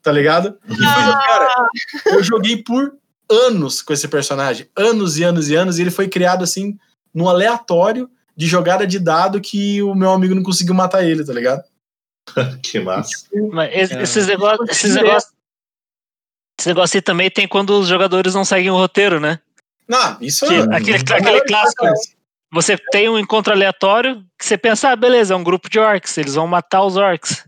[0.00, 0.56] Tá ligado?
[0.68, 1.68] E fui, cara,
[2.06, 2.96] eu joguei por
[3.30, 4.68] anos com esse personagem.
[4.76, 5.78] Anos e anos e anos.
[5.78, 6.78] E ele foi criado assim,
[7.14, 11.32] no aleatório de jogada de dado que o meu amigo não conseguiu matar ele, tá
[11.32, 11.62] ligado?
[12.62, 13.26] Que massa.
[13.52, 14.02] Mas É.
[14.02, 14.68] esses negócios.
[14.68, 15.32] Esses negócios
[16.58, 19.38] esse negócio aí também tem quando os jogadores não seguem o roteiro, né?
[19.86, 20.60] Não, isso Que- é.
[20.74, 21.84] aquele, é aquele clássico.
[22.52, 26.16] Você tem um encontro aleatório que você pensa, ah, beleza, é um grupo de orcs,
[26.16, 27.44] eles vão matar os orcs.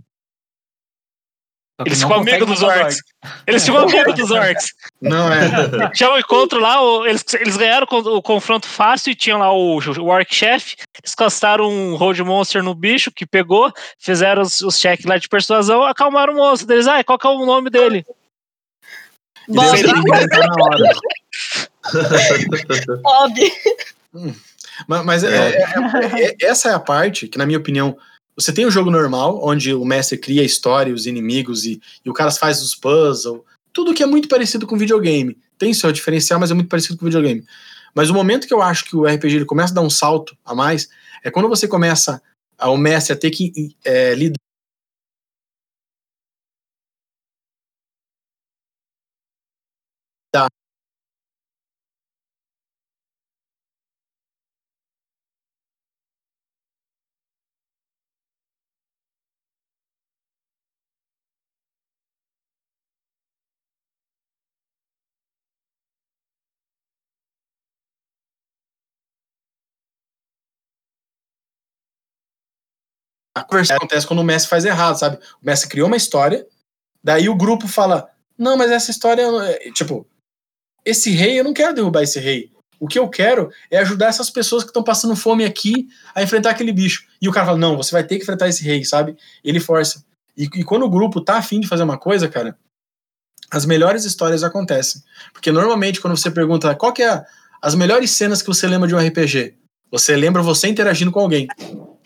[1.86, 2.98] Eles ficam amigos dos os orcs.
[3.46, 4.66] Eles ficam amigos dos orcs.
[5.00, 5.48] Não, é.
[5.94, 6.76] Tinha um encontro lá,
[7.06, 10.74] eles, eles ganharam o con- o confronto fácil e tinham lá o, o Orc Chef.
[11.02, 15.28] Eles castaram um Road Monster no bicho que pegou, fizeram os, os checks lá de
[15.28, 16.86] persuasão, acalmaram o monstro deles.
[16.88, 18.04] Ah, qual que é o nome dele?
[19.48, 19.78] Bob.
[23.02, 23.52] Bob.
[24.86, 27.96] Mas, mas é- é- é- é- essa é a parte que, na minha opinião,
[28.38, 32.08] você tem o jogo normal, onde o mestre cria a história, os inimigos e, e
[32.08, 35.36] o cara faz os puzzles, tudo que é muito parecido com videogame.
[35.58, 37.44] Tem seu diferencial, mas é muito parecido com videogame.
[37.92, 40.38] Mas o momento que eu acho que o RPG ele começa a dar um salto
[40.44, 40.88] a mais
[41.24, 42.22] é quando você começa,
[42.56, 44.38] a, o mestre, a ter que é, lidar.
[73.48, 75.16] Conversa acontece quando o mestre faz errado, sabe?
[75.42, 76.46] O mestre criou uma história,
[77.02, 79.22] daí o grupo fala: Não, mas essa história.
[79.22, 80.06] é- Tipo,
[80.84, 82.50] esse rei, eu não quero derrubar esse rei.
[82.80, 86.50] O que eu quero é ajudar essas pessoas que estão passando fome aqui a enfrentar
[86.50, 87.04] aquele bicho.
[87.20, 89.16] E o cara fala: Não, você vai ter que enfrentar esse rei, sabe?
[89.42, 90.04] Ele força.
[90.36, 92.56] E, e quando o grupo tá afim de fazer uma coisa, cara,
[93.50, 95.02] as melhores histórias acontecem.
[95.32, 97.24] Porque normalmente, quando você pergunta qual que é a-
[97.60, 99.56] as melhores cenas que você lembra de um RPG,
[99.90, 101.48] você lembra você interagindo com alguém.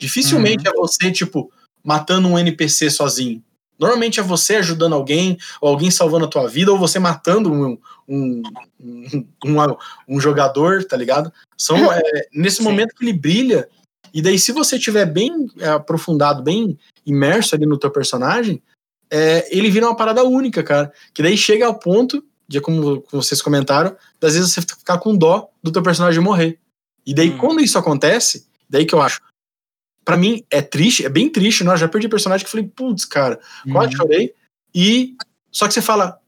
[0.07, 1.48] Dificilmente é você, tipo,
[1.84, 3.40] matando um NPC sozinho.
[3.78, 7.78] Normalmente é você ajudando alguém, ou alguém salvando a tua vida, ou você matando um,
[8.09, 8.42] um,
[8.80, 9.76] um, um-
[10.09, 11.32] um jogador, tá ligado?
[11.57, 12.00] São é,
[12.34, 12.64] nesse Sim.
[12.64, 13.68] momento que ele brilha.
[14.12, 16.76] E daí, se você tiver bem é, aprofundado, bem
[17.07, 18.61] imerso ali no teu personagem,
[19.09, 20.92] é, ele vira uma parada única, cara.
[21.14, 25.16] Que daí chega ao ponto, de como, como vocês comentaram, das vezes você ficar com
[25.16, 26.59] dó do teu personagem morrer.
[27.07, 27.38] E daí, Hum.
[27.38, 29.20] quando isso acontece, daí que eu acho.
[30.05, 31.72] Pra mim, é triste, é bem triste, né?
[31.72, 33.38] Eu já perdi personagem que eu falei, putz, cara,
[33.70, 33.96] quase Uhum.
[33.98, 34.34] chorei.
[34.74, 35.14] E
[35.50, 36.18] só que você fala,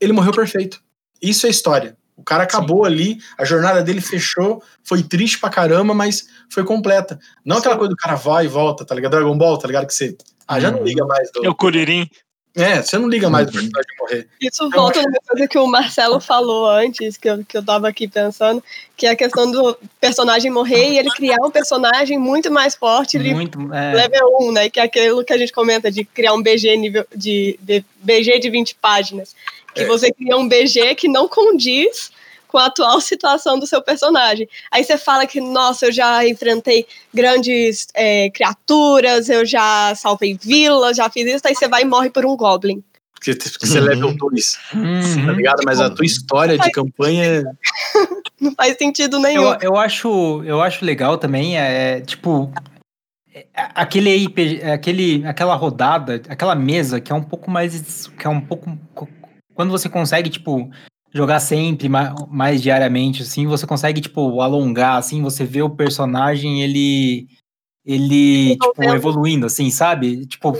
[0.00, 0.82] ele morreu perfeito.
[1.20, 1.96] Isso é história.
[2.16, 7.18] O cara acabou ali, a jornada dele fechou, foi triste pra caramba, mas foi completa.
[7.44, 9.12] Não aquela coisa do cara vai e volta, tá ligado?
[9.12, 9.86] Dragon Ball, tá ligado?
[9.86, 10.16] Que você.
[10.46, 10.84] Ah, já não Uhum.
[10.84, 11.44] liga mais do.
[11.44, 12.08] É o Kuririn.
[12.54, 13.52] É, você não liga mais Uhum.
[13.52, 14.28] personagem morrer.
[14.40, 18.06] Isso volta numa coisa que o Marcelo falou antes, que eu, que eu tava aqui
[18.06, 18.62] pensando,
[18.96, 23.16] que é a questão do personagem morrer e ele criar um personagem muito mais forte,
[23.16, 23.58] ele Muito.
[23.72, 24.68] É, level 1, né?
[24.68, 28.38] Que é aquilo que a gente comenta de criar um BG nível de, de BG
[28.38, 29.34] de 20 páginas.
[29.74, 29.86] Que É.
[29.86, 32.10] você cria um BG que não condiz
[32.52, 34.46] com a atual situação do seu personagem.
[34.70, 40.98] Aí você fala que, nossa, eu já enfrentei grandes é, criaturas, eu já salvei vilas,
[40.98, 42.84] já fiz isso, aí você vai e morre por um Goblin.
[43.14, 45.26] Porque, você é level 2, uhum.
[45.26, 45.62] tá ligado?
[45.64, 47.42] Mas a tua história de campanha é.
[48.38, 49.44] Não faz sentido nenhum.
[49.44, 52.52] Eu, eu, acho, eu acho legal também, é, tipo,
[53.32, 54.34] é, aquele
[54.72, 58.76] aquele, aquela rodada, aquela mesa que é um pouco mais, que é um pouco,
[59.54, 60.68] quando você consegue, tipo,
[61.12, 66.62] jogar sempre, ma- mais diariamente, assim, você consegue, tipo, alongar, assim, você vê o personagem,
[66.62, 67.28] ele,
[67.84, 70.24] ele, tipo, evoluindo, assim, sabe?
[70.26, 70.56] Tipo,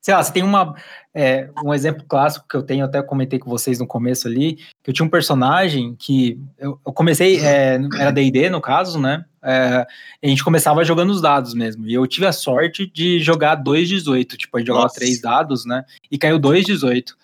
[0.00, 0.74] sei lá, você tem uma.
[1.14, 4.90] é, um exemplo clássico que eu tenho, até comentei com vocês no começo ali, que
[4.90, 6.38] eu tinha um personagem que.
[6.58, 7.40] Eu, eu comecei.
[7.44, 9.24] é, era DD, no caso, né?
[9.42, 9.86] É,
[10.22, 11.86] a gente começava jogando os dados mesmo.
[11.86, 14.36] E eu tive a sorte de jogar 2,18.
[14.38, 15.84] Tipo, a gente jogava três dados, né?
[16.10, 17.14] E caiu 2,18.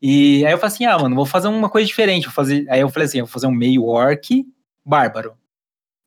[0.00, 2.24] E aí eu falei assim: ah, mano, vou fazer uma coisa diferente.
[2.24, 2.66] Vou fazer...
[2.68, 4.44] Aí eu falei assim: eu vou fazer um meio orc
[4.84, 5.32] bárbaro.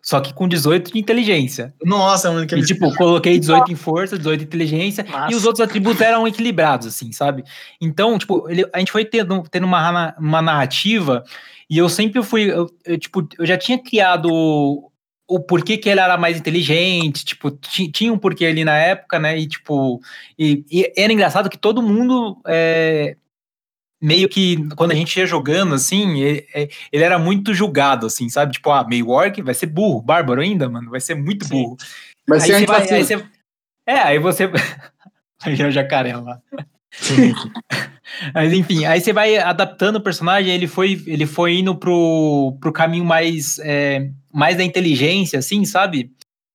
[0.01, 1.73] Só que com 18 de inteligência.
[1.83, 5.33] Nossa, mano, que E, tipo, coloquei 18 em força, 18 em inteligência, Massa.
[5.33, 7.43] e os outros atributos eram equilibrados, assim, sabe?
[7.81, 11.21] Então, tipo, ele- a gente foi tendo, tendo uma, uma narrativa,
[11.69, 14.89] e eu sempre fui, eu, eu, tipo, eu já tinha criado o,
[15.27, 19.19] o porquê que ele era mais inteligente, tipo, ti- tinha um porquê ali na época,
[19.19, 19.37] né?
[19.37, 19.99] E, tipo,
[20.37, 22.39] e, e era engraçado que todo mundo.
[22.47, 23.17] é,
[24.01, 28.29] Meio que quando a gente ia jogando, assim, ele, é- ele era muito julgado, assim,
[28.29, 28.53] sabe?
[28.53, 31.63] Tipo, ah, meio orc vai ser burro, bárbaro ainda, mano, vai ser muito Sim.
[31.63, 31.77] burro.
[32.27, 33.25] Vai Aí você vai, aí você-
[33.85, 34.49] É, aí você.
[35.43, 36.39] aí é o jacaré lá.
[38.33, 42.73] Mas enfim, aí você vai adaptando o personagem, ele foi, ele foi indo pro, pro
[42.73, 46.11] caminho mais, é, mais da inteligência, assim, sabe?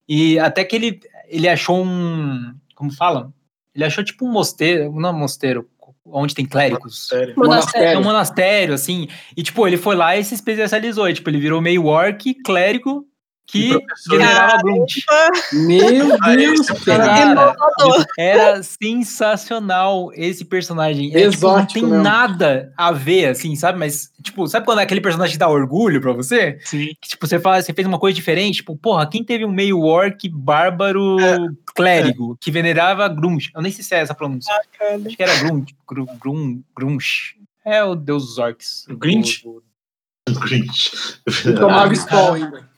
[0.09, 2.55] E até que ele, ele achou um.
[2.75, 3.33] Como fala?
[3.75, 5.69] Ele achou tipo um mosteiro, não um mosteiro,
[6.07, 7.09] onde tem clérigos.
[7.37, 7.97] Monastério.
[7.97, 9.09] É um monastério, assim.
[9.37, 11.09] E, tipo, ele foi lá e se especializou.
[11.09, 13.07] E, tipo, ele virou meio orc, clérigo,
[13.47, 13.79] que
[14.09, 14.91] generava grunt.
[15.53, 17.57] Meu Ah, Deus, é o cara.
[18.19, 21.07] Era sensacional esse personagem.
[21.15, 22.03] É, tipo, não Exótico tem mesmo.
[22.03, 23.79] nada a ver, assim, sabe?
[23.79, 26.59] Mas, tipo, sabe quando é aquele personagem que dá orgulho pra você?
[26.65, 26.89] Sim.
[27.01, 28.57] Que, tipo, você fala, você fez uma coisa diferente.
[28.57, 31.37] Tipo, porra, quem teve um meio orc bárbaro É.
[31.75, 33.51] clérigo que venerava Grunch?
[33.55, 34.53] Eu nem sei se é essa a pronúncia.
[34.55, 35.07] Bacana.
[35.07, 35.75] Acho que era Grunch.
[35.87, 37.37] Gru- Grun, Grunch.
[37.65, 38.87] É o deus dos orcs.
[38.91, 39.43] O Grinch?
[39.43, 39.63] Do-
[40.29, 40.91] do- Grinch.
[41.59, 42.69] Tomava Skol ainda.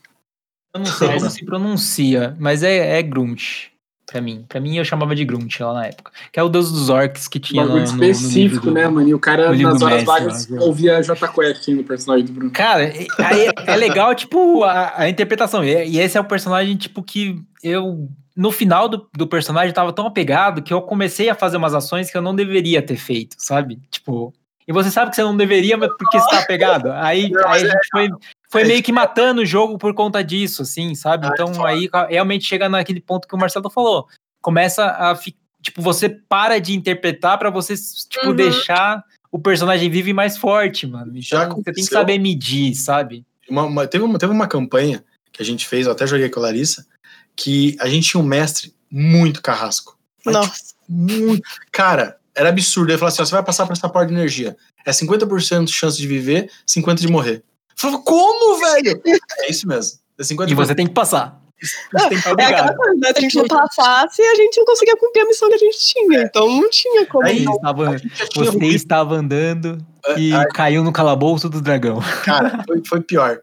[0.77, 3.69] Eu não sei como se pronuncia, mas é, é Grunt.
[4.07, 4.45] Pra mim.
[4.49, 6.13] Pra mim eu chamava de Grunt lá na época.
[6.31, 9.09] Que é o deus dos orcs que tinha no, Bagulho no, específico, do- né, mano?
[9.09, 12.53] E o cara, nas horas vagas, ouvia J Quest no personagem do Bruno.
[12.53, 12.85] Cara,
[13.19, 15.65] aí é legal, tipo, a, a interpretação.
[15.65, 18.09] E, e esse é o personagem, tipo, que eu.
[18.37, 21.75] No final do, do personagem, eu tava tão apegado que eu comecei a fazer umas
[21.75, 23.81] ações que eu não deveria ter feito, sabe?
[23.91, 24.33] Tipo.
[24.69, 26.91] E você sabe que você não deveria, mas porque você tá apegado.
[26.93, 28.09] Aí, aí a gente foi,
[28.51, 31.27] foi é meio que matando o jogo por conta disso, assim, sabe?
[31.27, 34.07] Ah, é Então aí realmente chega naquele ponto que o Marcelo falou.
[34.41, 35.15] Começa a.
[35.17, 37.75] fi- Tipo, você para de interpretar pra você,
[38.09, 38.37] tipo, Uhum.
[38.37, 41.11] deixar o personagem vivo e mais forte, mano.
[41.11, 43.25] Então Já você tem que saber medir, sabe?
[43.51, 46.39] Uma- uma- teve, uma, teve uma campanha que a gente fez, eu até joguei com
[46.39, 46.87] a Larissa,
[47.35, 49.99] que a gente tinha um mestre muito carrasco.
[50.25, 50.75] Mas, tipo, Nossa.
[50.89, 51.43] muito.
[51.73, 52.93] Cara, era absurdo.
[52.93, 54.57] Ele falou assim: ó, você vai passar por essa porta de energia.
[54.85, 57.43] É 50% de chance de viver, 50% de morrer.
[57.79, 59.01] Falava, como, velho?
[59.41, 59.99] É isso mesmo.
[60.19, 61.41] É 50% E você tem que passar.
[61.61, 63.09] você tem que É aquela coisa, né?
[63.13, 65.79] Se a gente não passasse, a gente não conseguia cumprir a missão que a gente
[65.79, 66.23] tinha.
[66.23, 67.27] Então não tinha como.
[67.27, 67.97] Aí, estava,
[68.35, 69.79] você estava andando
[70.17, 72.01] e Aí- caiu no calabouço do dragão.
[72.25, 73.41] Cara, foi, foi pior.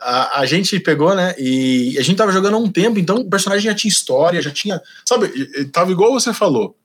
[0.00, 1.34] A, a gente pegou, né?
[1.38, 4.50] E a gente tava jogando há um tempo, então o personagem já tinha história, já
[4.50, 4.80] tinha.
[5.04, 6.76] Sabe, e- e tava igual você falou.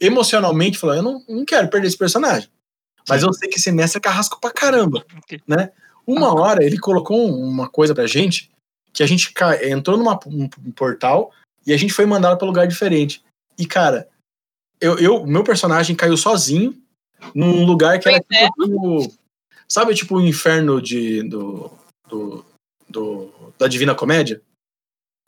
[0.00, 2.48] Emocionalmente, falou: eu não, não quero perder esse personagem.
[3.08, 5.04] Mas eu sei que esse mestre é carrasco pra caramba.
[5.46, 5.70] Né?
[6.08, 8.50] Uma hora ele colocou uma coisa pra gente
[8.94, 9.32] que a gente
[9.62, 11.30] entrou numa um, um portal
[11.66, 13.22] e a gente foi mandado pra lugar diferente.
[13.58, 14.08] E, cara,
[14.80, 16.80] eu, eu, meu personagem caiu sozinho
[17.34, 19.12] num lugar que era tipo.
[19.68, 21.70] Sabe, tipo o inferno de, do,
[22.08, 22.44] do,
[22.88, 24.40] do- da Divina Comédia?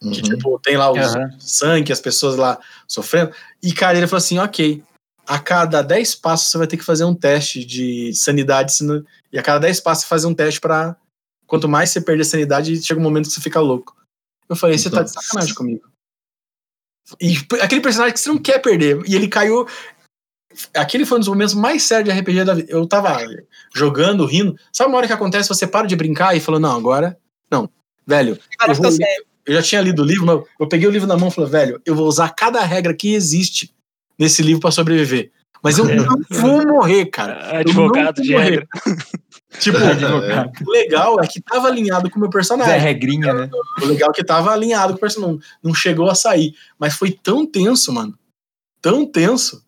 [0.01, 0.13] Que, Uhum.
[0.23, 1.39] tipo, tem lá os Aham.
[1.39, 2.59] sangue, as pessoas lá
[2.89, 3.35] sofrendo.
[3.63, 4.83] E, cara, ele falou assim: ok,
[5.31, 8.75] a cada 10 passos você vai ter que fazer um teste de sanidade.
[9.33, 10.97] E a cada 10 passos você faz um teste pra.
[11.47, 13.97] Quanto mais você perder a sanidade, chega um momento que você fica louco.
[14.49, 15.89] Eu falei: você tá de sacanagem comigo.
[17.21, 19.01] E aquele personagem que você não quer perder.
[19.09, 19.69] E ele caiu.
[20.75, 22.73] Aquele foi um dos momentos mais sérios de RPG da vida.
[22.73, 23.17] Eu tava
[23.73, 24.59] jogando, rindo.
[24.73, 27.17] Sabe uma hora que acontece, você para de brincar e fala, não, agora.
[27.49, 27.71] Não.
[28.05, 29.27] Velho, eu, vou ler- sério.
[29.47, 31.51] eu já tinha lido o livro, mas eu peguei o livro na mão e falei,
[31.51, 33.73] velho, eu vou usar cada regra que existe
[34.21, 35.33] nesse livro pra sobreviver.
[35.63, 37.59] Mas eu não vou morrer, cara.
[37.61, 38.45] Advogado de morrer.
[38.45, 38.69] regra.
[39.59, 40.53] Tipo, Advogado.
[40.67, 42.79] o legal é que tava alinhado com o meu personagem.
[42.79, 43.51] Regrinha, né?
[43.83, 45.37] O legal é que tava alinhado com o personagem.
[45.37, 46.55] Não, não chegou a sair.
[46.79, 48.15] Mas foi tão tenso, mano.
[48.81, 49.63] Tão tenso.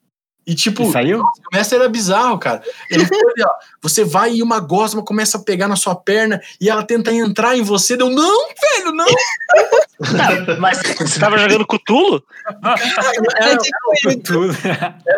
[0.44, 1.20] E tipo, E saiu?
[1.20, 2.62] o mestre era bizarro, cara.
[2.90, 3.50] Ele foi ali, ó.
[3.80, 7.56] Você vai e uma gosma começa a pegar na sua perna e ela tenta entrar
[7.56, 7.96] em você.
[7.96, 9.06] Deu, não, velho, não.
[9.06, 12.22] Tá, mas você tava jogando Cthulhu?
[12.64, 12.76] Era,
[13.46, 13.58] era-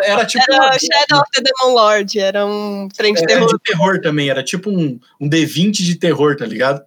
[0.05, 0.45] era tipo.
[0.53, 3.49] Era uma- Shadow of the Demon Lord, era um trem de Era terror.
[3.49, 6.83] de terror também, era tipo um, um D20 de terror, tá ligado?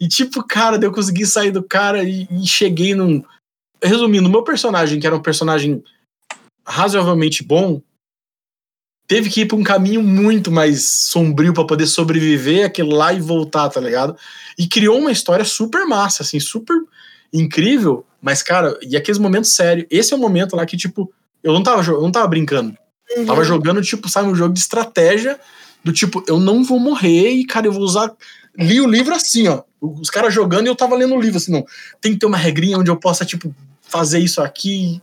[0.00, 3.22] E tipo, cara, eu consegui sair do cara e, e cheguei num.
[3.82, 5.82] Resumindo, o meu personagem, que era um personagem
[6.68, 7.80] razoavelmente bom,
[9.06, 13.20] teve que ir pra um caminho muito mais sombrio pra poder sobreviver aquilo lá e
[13.20, 14.14] voltar, tá ligado?
[14.58, 16.76] E criou uma história super massa, assim, super
[17.32, 18.04] incrível.
[18.20, 19.86] Mas, cara, e aqueles momentos sérios.
[19.90, 21.10] Esse é o momento lá que, tipo,
[21.42, 22.76] eu não tava, eu não tava brincando.
[23.16, 23.24] Uhum.
[23.24, 25.40] Tava jogando, tipo, sabe, um jogo de estratégia
[25.82, 28.12] do tipo, eu não vou morrer e, cara, eu vou usar.
[28.58, 29.62] Li o livro assim, ó.
[29.80, 31.64] Os caras jogando e eu tava lendo o livro assim, não.
[32.00, 35.00] Tem que ter uma regrinha onde eu possa, tipo, fazer isso aqui.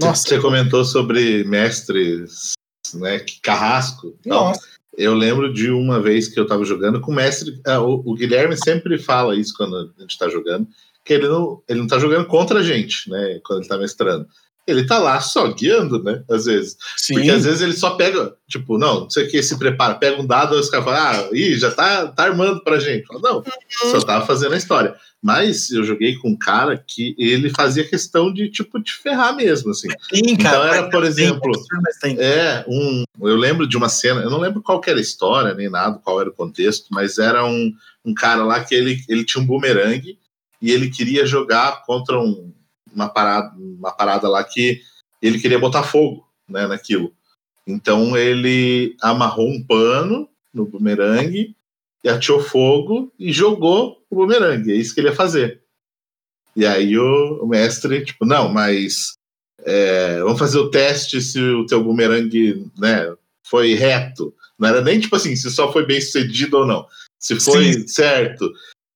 [0.00, 2.52] Nossa, Você comentou sobre mestres,
[2.94, 3.24] né?
[3.42, 4.16] Carrasco.
[4.20, 4.68] Então, nossa.
[4.96, 7.60] Eu lembro de uma vez que eu tava jogando com o mestre.
[7.66, 10.66] ah, o, o Guilherme sempre fala isso quando a gente tá jogando,
[11.04, 13.40] que ele não, ele não tá jogando contra a gente, né?
[13.44, 14.26] Quando ele tá mestrando.
[14.70, 16.22] Ele tá lá só guiando, né?
[16.30, 16.76] Às vezes.
[16.96, 17.14] Sim.
[17.14, 20.20] Porque às vezes ele só pega, tipo, não, não sei o que, se prepara, pega
[20.20, 23.06] um dado, aí os caras falam, ah, ih, já tá, tá armando pra gente.
[23.06, 24.94] Fala, não, só tava fazendo a história.
[25.22, 29.70] Mas eu joguei com um cara que ele fazia questão de, tipo, te ferrar mesmo,
[29.70, 29.88] assim.
[30.12, 31.52] Sim, Então era, por tem, exemplo,
[31.82, 32.16] mas tem.
[32.18, 33.04] É, um.
[33.20, 36.00] Eu lembro de uma cena, eu não lembro qual que era a história, nem nada,
[36.02, 37.70] qual era o contexto, mas era um,
[38.02, 40.18] um cara lá que ele, ele tinha um bumerangue
[40.62, 42.52] e ele queria jogar contra um,
[42.94, 44.80] uma, parada, uma parada lá que
[45.20, 47.12] ele queria botar fogo né, naquilo.
[47.66, 51.54] Então ele amarrou um pano no bumerangue
[52.02, 54.72] e atirou fogo e jogou o bumerangue.
[54.72, 55.60] É isso que ele ia fazer.
[56.56, 59.14] E aí o, o mestre, tipo, não, mas
[59.64, 63.14] é, vamos fazer o teste se o teu bumerangue né,
[63.44, 64.34] foi reto.
[64.58, 66.86] Não era nem tipo assim, se só foi bem sucedido ou não.
[67.18, 67.88] Se foi Sim.
[67.88, 68.50] certo.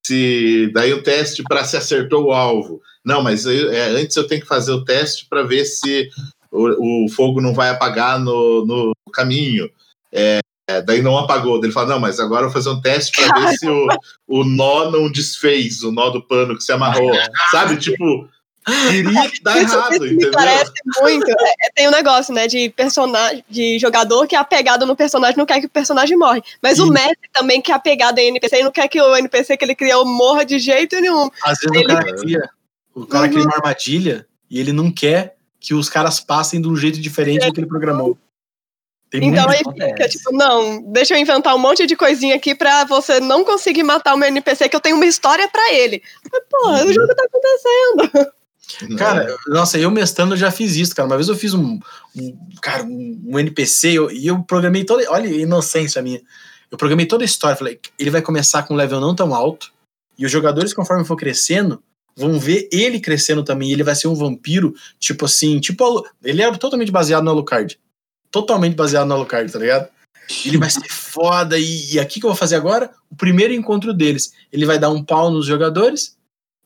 [0.04, 2.82] Se daí o teste para se acertou o alvo.
[3.04, 6.08] Não, mas eu- é, antes eu tenho que fazer o teste para ver se
[6.50, 9.68] o, o fogo não vai apagar no, no caminho.
[10.12, 10.38] É,
[10.68, 11.62] é, daí não apagou.
[11.62, 13.86] Ele fala, não, mas agora eu vou fazer um teste para ver se o,
[14.26, 17.12] o nó não desfez, o nó do pano que se amarrou.
[17.50, 17.76] Sabe?
[17.76, 18.28] Tipo,
[18.64, 20.30] queria dar Isso, errado, me entendeu?
[20.32, 21.28] parece muito.
[21.30, 25.36] É, é, tem um negócio, né, de personagem, de jogador que é apegado no personagem,
[25.36, 26.42] não quer que o personagem morre.
[26.62, 26.92] Mas o Sim.
[26.92, 29.74] mestre também que é apegado em NPC, ele não quer que o NPC que ele
[29.74, 31.28] criou morra de jeito nenhum.
[31.42, 32.63] Às vezes Ele- o
[32.94, 33.32] o cara Uhum.
[33.32, 37.46] cria uma armadilha e ele não quer que os caras passem de um jeito diferente
[37.46, 38.16] do que ele programou.
[39.10, 39.90] Tem Então aí acontece.
[39.92, 43.82] fica, tipo, não, deixa eu inventar um monte de coisinha aqui pra você não conseguir
[43.84, 46.02] matar o meu NPC, que eu tenho uma história pra ele.
[46.32, 48.34] Mas, porra, o jogo tá acontecendo.
[48.98, 51.06] Cara, nossa, eu mestrando já fiz isso, cara.
[51.06, 51.78] Uma vez eu fiz um,
[52.16, 55.04] um- cara, um, um NPC eu- e eu programei toda.
[55.12, 56.20] Olha a inocência minha.
[56.70, 57.56] Eu programei toda a história.
[57.56, 59.70] Falei, ele vai começar com um level não tão alto.
[60.18, 61.80] E os jogadores, conforme for crescendo,
[62.16, 63.72] vão ver ele crescendo também.
[63.72, 66.06] Ele vai ser um vampiro, tipo assim, tipo.
[66.22, 67.78] Ele era totalmente baseado no Alucard.
[68.30, 69.88] Totalmente baseado no Alucard, tá ligado?
[70.44, 71.58] Ele vai ser foda.
[71.58, 74.32] E, e aqui que eu vou fazer agora, o primeiro encontro deles.
[74.52, 76.16] Ele vai dar um pau nos jogadores,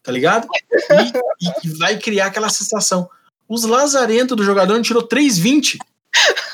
[0.02, 0.46] tá ligado?
[0.62, 3.08] E, e- vai criar aquela sensação.
[3.48, 5.78] Os lazarentos do jogador não tirou 3,20.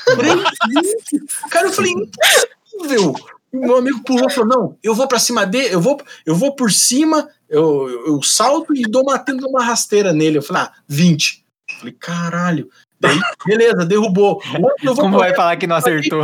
[0.07, 1.49] 3,20.
[1.49, 3.15] Cara, eu falei, impossível.
[3.51, 6.55] Meu amigo pulou e falou: não, eu vou pra cima dele, eu vou, eu vou
[6.55, 10.37] por cima, eu, eu, eu salto e dou uma, uma rasteira nele.
[10.37, 11.45] Eu falei, ah, 20.
[11.69, 12.69] Eu falei, caralho.
[12.99, 14.41] Daí, beleza, derrubou.
[14.81, 16.23] Eu vou Como vai falar que não acertou?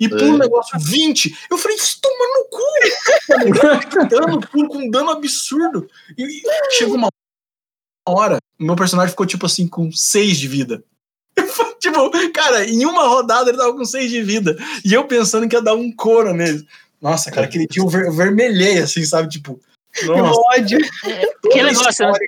[0.00, 1.46] e pula o negócio 20.
[1.50, 4.08] Eu falei, isso toma no cu!
[4.08, 5.86] dano, pulo com dano absurdo.
[6.16, 7.08] E, chegou uma
[8.08, 10.82] hora, o meu personagem ficou tipo assim, com 6 de vida.
[11.36, 14.56] Eu falei, tipo, cara, em uma rodada ele tava com 6 de vida.
[14.84, 16.66] E eu pensando que ia dar um couro nele.
[17.00, 19.28] Nossa, cara, aquele dia eu ver- vermelhei, assim, sabe?
[19.28, 19.60] Tipo,
[20.06, 20.78] nossa, ódio.
[21.50, 22.18] Que negócio, né?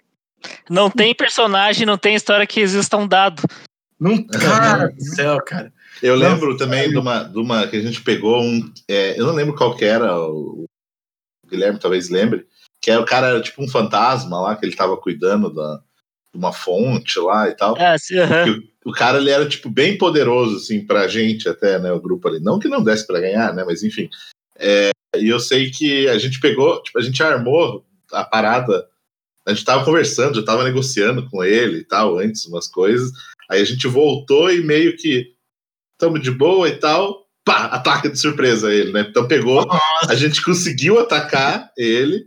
[0.69, 3.43] Não tem personagem, não tem história que exista um dado.
[3.99, 5.73] não, cara do céu, cara.
[6.03, 8.73] Eu Não, lembro também de uma, de uma que a gente pegou um.
[8.89, 10.65] é, eu não lembro qual que era, o
[11.49, 12.47] Guilherme talvez lembre,
[12.81, 15.77] que era o cara era tipo um fantasma lá, que ele tava cuidando da,
[16.33, 17.77] de uma fonte lá e tal.
[17.79, 18.17] Ah, sim.
[18.17, 22.01] Que o, o cara ele era tipo bem poderoso assim pra gente até, né, o
[22.01, 22.41] grupo ali.
[22.41, 24.09] Não que não desse pra ganhar, né, mas enfim.
[24.59, 28.87] É, e eu sei que a gente pegou, tipo, a gente armou a parada.
[29.47, 33.11] A gente tava conversando, já tava negociando com ele e tal, antes umas coisas.
[33.51, 35.33] Aí a gente voltou e meio que
[35.99, 37.27] tamo de boa e tal.
[37.45, 39.05] Pá, ataca de surpresa ele, né?
[39.09, 39.67] Então pegou,
[40.09, 42.27] a gente conseguiu atacar ele.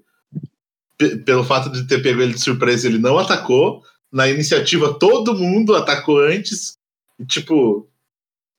[1.26, 3.82] Pelo fato de ter pego ele de surpresa, ele não atacou.
[4.12, 6.78] Na iniciativa, todo mundo atacou antes.
[7.20, 7.90] E, tipo,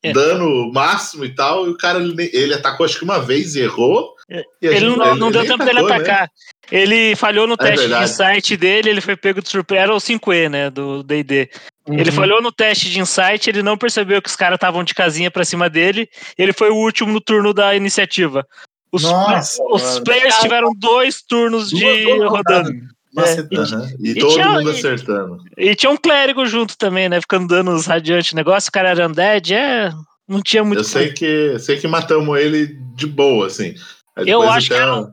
[0.03, 0.13] É.
[0.13, 1.67] dano máximo e tal.
[1.67, 4.16] E o cara, ele, ele atacou acho que uma vez e errou.
[4.29, 5.85] É, E Ele não, não deu tempo dele né?
[5.95, 6.29] atacar.
[6.71, 8.11] Ele falhou no É teste de verdade.
[8.11, 9.83] insight dele, ele foi pego de surpresa.
[9.85, 10.69] Era o 5E, né?
[10.71, 11.49] Do DD.
[11.89, 12.17] Ele Uhum.
[12.17, 15.45] falhou no teste de insight, ele não percebeu que os caras estavam de casinha pra
[15.45, 16.09] cima dele.
[16.37, 18.45] Ele foi o último no turno da iniciativa.
[18.91, 20.05] Os, Nossa, os mano.
[20.05, 22.71] players tiveram dois turnos de Duas- rodando.
[23.15, 23.63] Macetando.
[23.75, 23.89] Aham.
[24.01, 25.39] E, E todo tinha- mundo e- acertando.
[25.57, 27.21] E tinha um clérigo junto também, né?
[27.21, 28.69] Ficando dando os radiantes negócio.
[28.69, 29.91] O cara era undead, é.
[30.29, 30.81] Não tinha muito.
[30.81, 33.75] Eu sei que, sei que matamos ele de boa, assim.
[34.17, 35.13] Aí Eu acho que era um-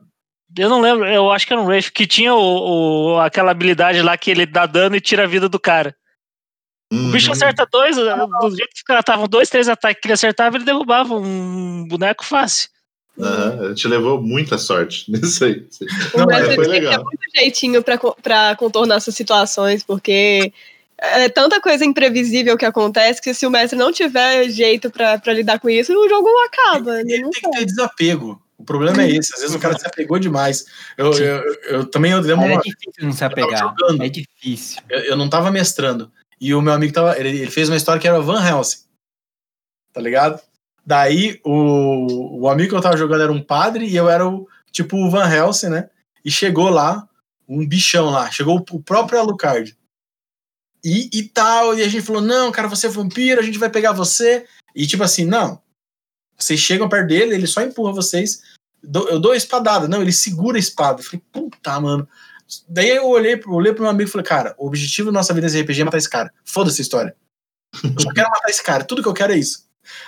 [0.56, 4.00] Eu não lembro, eu acho que era um Wraith que tinha o, o- aquela habilidade
[4.02, 5.94] lá que ele dá dano e tira a vida do cara.
[6.92, 7.08] Uhum.
[7.08, 8.02] O bicho acerta dois, do
[8.50, 12.24] jeito que os caras estavam dois, três ataques que ele acertava, ele derrubava um boneco
[12.24, 12.68] fácil.
[13.18, 15.66] Aham, a gente levou muita sorte nisso aí.
[16.16, 17.04] Não, mestre mas foi tem que ter legal.
[17.04, 20.52] muito jeitinho pra contornar essas situações, porque
[20.98, 25.32] é tanta coisa imprevisível que acontece que se o mestre não tiver jeito pra, pra
[25.32, 27.00] lidar com isso, o jogo acaba.
[27.00, 28.40] Ele não Tem que ter desapego.
[28.64, 29.34] O problema é esse.
[29.34, 30.64] Às vezes o cara se apegou demais.
[30.96, 33.74] Eu, eu, eu também eu lembro É difícil não se apegar.
[34.00, 34.82] É difícil.
[34.88, 36.10] eu, eu não tava mestrando.
[36.40, 37.18] E o meu amigo tava.
[37.18, 38.84] Ele, ele fez uma história que era Van Helsing.
[39.92, 40.40] Tá ligado?
[40.84, 44.48] Daí o, o amigo que eu tava jogando era um padre e eu era o
[44.72, 45.90] tipo o Van Helsing, né?
[46.24, 47.06] E chegou lá,
[47.46, 48.30] um bichão lá.
[48.30, 49.76] Chegou o, o próprio Alucard.
[50.82, 51.78] E, e tal.
[51.78, 54.46] E a gente falou: não, cara, você é vampiro, a gente vai pegar você.
[54.74, 55.62] E tipo assim, não.
[56.36, 58.42] Vocês chegam perto dele, ele só empurra vocês.
[58.92, 59.88] Eu dou a espadada.
[59.88, 61.00] Não, ele segura a espada.
[61.00, 62.08] Eu falei, puta, mano.
[62.68, 65.46] Daí eu olhei, olhei pro meu amigo e falei, cara, o objetivo da nossa vida
[65.46, 66.32] nesse RPG é matar esse cara.
[66.44, 67.16] Foda-se a história.
[67.82, 68.84] Eu só quero matar esse cara.
[68.84, 69.64] Tudo que eu quero é isso.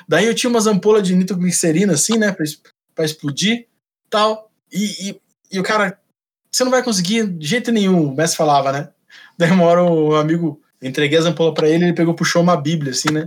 [0.09, 2.45] Daí eu tinha umas ampolas de nitroglicerina, assim, né, pra,
[2.95, 3.66] pra explodir
[4.09, 4.51] tal.
[4.72, 5.20] E, e,
[5.53, 5.99] e o cara,
[6.51, 8.89] você não vai conseguir de jeito nenhum, o mestre falava, né?
[9.37, 12.93] Daí uma hora o amigo, entreguei as ampolas pra ele, ele pegou, puxou uma bíblia,
[12.93, 13.27] assim, né?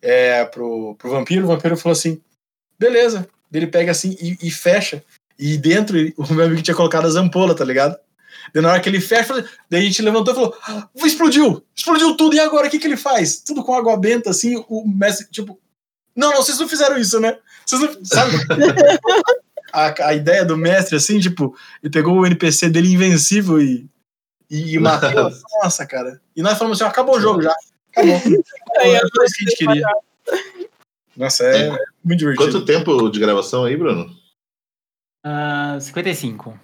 [0.00, 2.20] É, pro, pro vampiro, o vampiro falou assim,
[2.78, 3.28] beleza.
[3.52, 5.02] Ele pega assim e, e fecha.
[5.38, 7.96] E dentro o meu amigo tinha colocado as ampolas, tá ligado?
[8.52, 11.64] Daí na hora que ele fecha, daí a gente levantou e falou: "Ah, explodiu!
[11.74, 13.40] Explodiu tudo, e agora o que, que ele faz?
[13.40, 15.58] Tudo com água benta, assim, o mestre, tipo.
[16.14, 17.38] Não, não, vocês não fizeram isso, né?
[17.64, 18.04] Vocês não.
[18.04, 18.32] Sabe?
[19.72, 23.88] a, a ideia do mestre, assim, tipo, ele pegou o NPC dele invencível e,
[24.50, 25.30] e, e matou.
[25.62, 26.20] Nossa, cara.
[26.36, 27.54] E nós falamos assim: acabou o jogo já.
[27.90, 28.20] Acabou.
[28.78, 29.86] Aí Era tudo isso que a gente queria.
[31.16, 31.70] Nossa, é
[32.02, 32.50] muito divertido.
[32.50, 34.10] Quanto tempo de gravação aí, Bruno?
[35.24, 36.58] Ah, 55.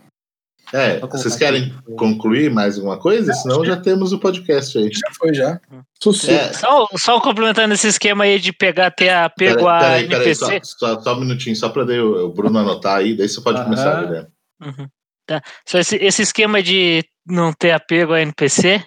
[0.72, 1.94] É, vocês querem aqui.
[1.94, 3.32] concluir mais alguma coisa?
[3.32, 4.90] Senão já temos o podcast aí.
[4.92, 5.58] Já foi, já.
[6.02, 6.34] Sussurro.
[6.34, 10.60] É, Só, só complementando esse esquema aí de pegar ter apego a peraí, peraí, NPC.
[10.62, 13.62] só, só, só um minutinho, só pra daí o, Bruno anotar aí, daí você pode
[13.62, 14.28] começar, Guilherme.
[14.60, 14.88] Uhum.
[15.26, 15.42] Tá.
[15.66, 18.84] Só esse, esse esquema de não ter apego a NPC,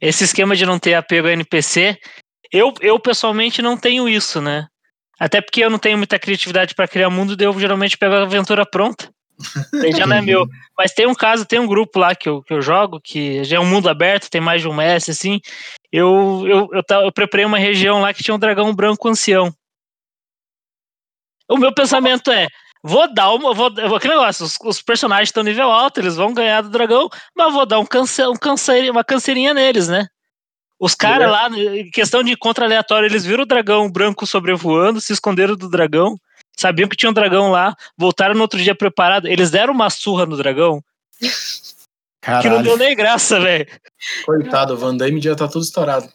[0.00, 1.96] esse esquema de não ter apego a NPC,
[2.52, 4.66] eu, eu pessoalmente não tenho isso, né?
[5.18, 8.66] Até porque eu não tenho muita criatividade para criar mundo, eu geralmente pego a aventura
[8.66, 9.08] pronta.
[9.72, 10.46] Daí já não é meu.
[10.78, 13.56] Mas tem um caso, tem um grupo lá que eu, que eu jogo, que já
[13.56, 15.40] é um mundo aberto, tem mais de um mestre, assim.
[15.92, 19.52] Eu, eu, eu, eu preparei uma região lá que tinha um dragão branco ancião.
[21.48, 22.48] O meu pensamento é:
[22.82, 23.54] vou dar uma.
[23.54, 27.52] Vou, aquele negócio, os, os personagens estão nível alto, eles vão ganhar do dragão, mas
[27.52, 30.06] vou dar um câncer, um câncer, uma cancerinha neles, né?
[30.78, 35.12] Os caras lá, em questão de encontro aleatório, eles viram o dragão branco sobrevoando, se
[35.12, 36.16] esconderam do dragão,
[36.56, 40.26] sabiam que tinha um dragão lá, voltaram no outro dia preparado, eles deram uma surra
[40.26, 40.82] no dragão,
[41.18, 41.26] que
[42.28, 42.62] não Caralho.
[42.62, 43.66] deu nem graça, velho.
[44.26, 46.08] Coitado, o Van Damme já tá tudo estourado.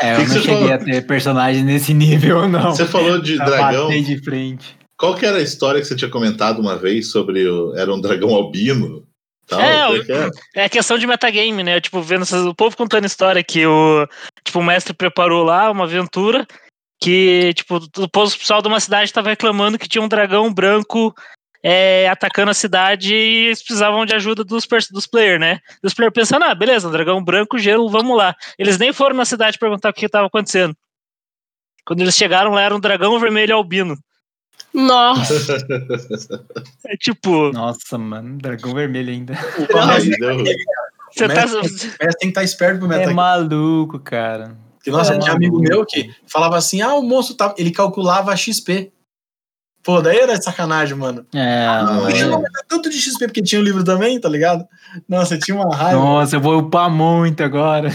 [0.00, 0.72] É, eu que não você cheguei falou?
[0.72, 2.70] a ter personagem nesse nível, não.
[2.72, 3.88] Você falou de Pra dragão.
[3.88, 4.78] de frente.
[4.96, 8.00] Qual que era a história que você tinha comentado uma vez sobre o, era um
[8.00, 9.04] dragão albino?
[9.50, 10.64] Tal, É, Como o- que é?
[10.64, 11.80] É questão de metagame, né?
[11.80, 14.06] Tipo, vendo essas- o povo contando história que o,
[14.44, 16.46] tipo, o mestre preparou lá uma aventura
[17.02, 21.14] que, tipo, o pessoal de uma cidade estava reclamando que tinha um dragão branco
[21.62, 25.58] é, atacando a cidade e eles precisavam de ajuda dos, dos players, né?
[25.82, 28.34] E os players pensando, ah, beleza, dragão branco, gelo, vamos lá.
[28.58, 30.74] Eles nem foram na cidade perguntar o que estava acontecendo.
[31.84, 33.94] Quando eles chegaram lá, era um dragão vermelho albino.
[34.72, 35.56] Nossa,
[36.86, 39.34] É tipo, Nossa, mano, dragão vermelho ainda.
[39.72, 40.44] Ruim.
[41.12, 41.44] você tá.
[41.46, 43.14] O mestre tem que estar esperto pro É metagame.
[43.14, 44.56] maluco, cara.
[44.76, 47.54] Porque, nossa, É tinha amigo meu que falava assim: ah, o monstro tá.
[47.58, 48.92] Ele calculava XP.
[49.82, 51.24] Pô, daí era de sacanagem, mano.
[51.34, 51.66] É,
[52.10, 52.24] Ele é.
[52.26, 54.66] não aumentar tanto de XP porque tinha o livro também, tá ligado?
[55.08, 55.98] Nossa, tinha uma raiva.
[55.98, 57.88] Nossa, eu vou upar muito agora.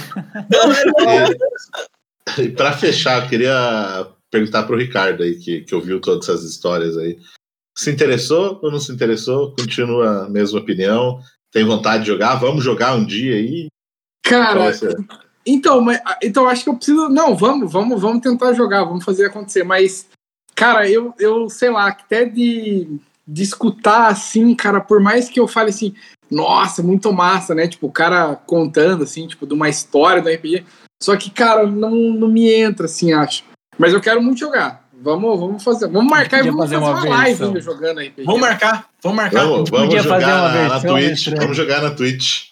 [2.38, 6.44] E, e pra fechar, eu queria perguntar pro Ricardo aí, que, que ouviu todas essas
[6.44, 7.18] histórias aí.
[7.78, 9.54] Se interessou ou não se interessou?
[9.56, 11.20] Continua a mesma opinião?
[11.52, 12.36] Tem vontade de jogar?
[12.36, 13.68] Vamos jogar um dia aí?
[14.24, 14.72] Cara?
[15.46, 17.08] Então, mas, então acho que eu preciso.
[17.10, 19.64] Não, vamos, vamos, vamos tentar jogar, vamos fazer acontecer.
[19.64, 20.08] Mas,
[20.54, 25.48] cara, eu, eu sei lá, até de, de escutar assim, cara, por mais que eu
[25.48, 25.94] fale assim,
[26.30, 27.68] nossa, muito massa, né?
[27.68, 30.66] Tipo, o cara contando, assim, tipo, de uma história do RPG.
[31.02, 33.44] Só que, cara, não, não me entra, assim, acho.
[33.78, 34.86] Mas eu quero muito jogar.
[35.01, 35.88] Vamos, vamos fazer.
[35.88, 38.23] Vamos marcar e vamos fazer fazer, uma uma, live jogando RPG.
[38.23, 39.45] Vamos marcar, vamos marcar.
[39.45, 41.17] Vamos, vamos podia fazer jogar uma na, Twitch.
[41.17, 41.41] estranho.
[41.41, 42.43] Vamos jogar na Twitch.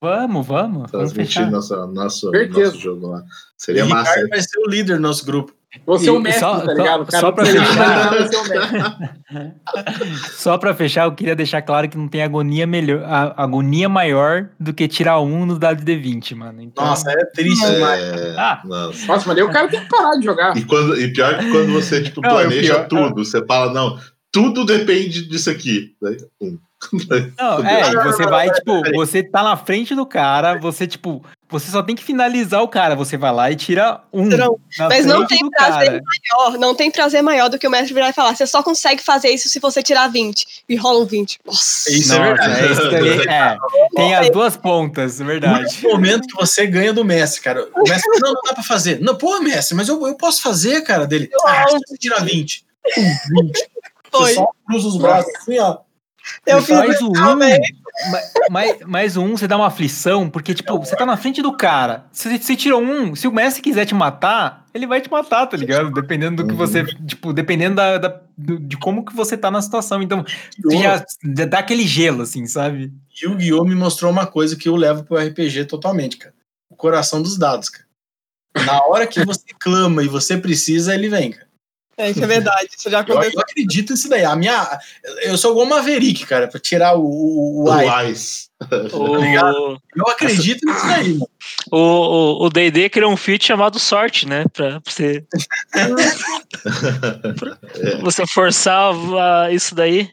[0.00, 0.74] Vamos, vamos.
[0.74, 1.50] Vamos Transmitir fechar.
[1.50, 2.60] nosso, nosso, Certeza.
[2.60, 3.22] nosso jogo lá.
[3.56, 4.10] Seria o massa.
[4.10, 5.54] Ricardo vai ser o líder do nosso grupo.
[5.86, 7.04] Você é o mestre, só- tá ligado?
[7.10, 9.14] Só- cara precisa fechar.
[9.34, 9.52] é.
[10.36, 14.50] Só pra fechar, eu queria deixar claro que não tem agonia melhor, a- agonia maior
[14.60, 16.60] do que tirar um no dado de 20, mano.
[16.62, 18.02] Então, Nossa, é triste demais.
[18.02, 18.60] É, Ah.
[18.64, 19.06] nossa.
[19.06, 20.56] Mas daí o cara tem que parar de jogar.
[20.56, 23.72] E, quando, e pior que quando você tipo, Não, é planeja pior- tudo, você fala,
[23.72, 23.98] não,
[24.30, 25.94] tudo depende disso aqui.
[26.00, 26.58] Daí, um.
[27.38, 31.82] Não, é, você vai, tipo, você tá na frente do cara, você, tipo, você só
[31.82, 32.96] tem que finalizar o cara.
[32.96, 34.22] Você vai lá e tira um.
[34.22, 34.28] Um.
[34.78, 36.02] na Mas não tem do prazer cara.
[36.32, 39.02] maior, não tem prazer maior do que o mestre virar e falar: você só consegue
[39.02, 40.64] fazer isso se você tirar 20.
[40.68, 41.40] E rola um 20.
[41.44, 41.92] Nossa.
[41.92, 42.60] Isso é Nossa, verdade.
[42.60, 43.56] é, isso também, é,
[43.94, 45.60] tem as duas pontas, é verdade.
[45.60, 47.68] único momento que você ganha do Messi, cara.
[47.76, 49.00] O Messi, não, não dá pra fazer.
[49.00, 51.28] Não, pô, Messi, mas eu, eu posso fazer, cara, dele.
[51.46, 52.64] Ah, você tira 20.
[52.94, 53.70] Pum, 20.
[54.10, 54.28] Foi.
[54.28, 55.78] Você só cruza os braços assim, ó.
[56.46, 57.60] Eu fiz faz o um, também.
[58.86, 62.06] Mas o um você dá uma aflição, porque, tipo, você tá na frente do cara.
[62.12, 65.56] Se você tira um, se o Messi quiser te matar, ele vai te matar, tá
[65.56, 65.90] ligado?
[65.92, 66.84] Dependendo do que você.
[67.06, 70.02] Tipo, dependendo da, da- do- de como que você tá na situação.
[70.02, 70.24] Então,
[70.82, 71.04] já
[71.36, 72.92] já dá aquele gelo, assim, sabe?
[73.22, 73.64] Yu-Gi-Oh!
[73.64, 76.34] me mostrou uma coisa que eu levo pro RPG totalmente, cara.
[76.70, 77.84] O coração dos dados, cara.
[78.66, 81.46] Na hora que você clama e você precisa, ele vem, cara.
[81.96, 82.68] É, isso é verdade.
[82.76, 83.32] Isso já Eu, aconteceu.
[83.34, 84.24] eu acredito nisso daí.
[84.24, 84.78] A minha,
[85.22, 88.02] eu sou igual Maverick, cara, pra tirar o, o, o.
[88.04, 88.50] Ice.
[88.92, 89.16] O,
[89.96, 91.28] Eu acredito nisso daí, mano.
[91.72, 94.44] o, o, o D&D criou um feat chamado sorte, né?
[94.52, 95.24] Pra, pra você,
[97.36, 98.94] pra você forçar
[99.52, 100.10] isso daí.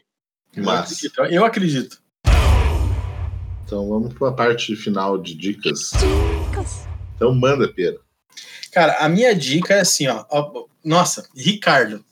[0.56, 1.00] Mas.
[1.30, 1.98] Eu acredito.
[3.64, 5.92] então vamos para a parte final de dicas.
[7.14, 8.00] Então manda, Pedro.
[8.72, 10.24] Cara, a minha dica é assim, ó.
[10.84, 12.04] Nossa, Ricardo,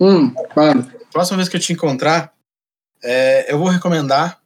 [0.00, 0.90] Hum, mano.
[1.12, 2.34] próxima vez que eu te encontrar,
[3.02, 4.40] é, eu vou recomendar,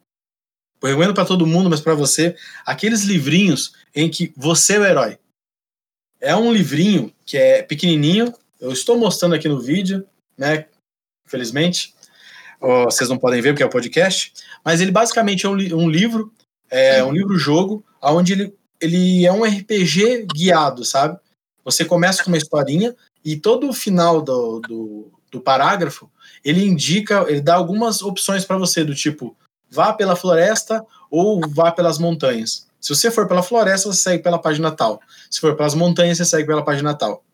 [0.82, 4.84] eu recomendo pra todo mundo, mas pra você, aqueles livrinhos em que você é o
[4.84, 5.18] herói.
[6.20, 10.06] É um livrinho que é pequenininho, eu estou mostrando aqui no vídeo,
[10.36, 10.66] né?
[11.26, 11.94] Infelizmente,
[12.60, 14.32] vocês não podem ver porque é o podcast,
[14.64, 16.32] mas ele basicamente é um, li- um livro,
[16.70, 21.18] é um livro-jogo, onde ele, ele é um RPG guiado, sabe?
[21.64, 22.94] Você começa com uma historinha
[23.26, 26.08] e todo o final do, do, do parágrafo
[26.44, 29.36] ele indica, ele dá algumas opções para você, do tipo,
[29.68, 32.68] vá pela floresta ou vá pelas montanhas.
[32.80, 35.00] Se você for pela floresta, você segue pela página tal.
[35.28, 37.24] Se for pelas montanhas, você segue pela página tal.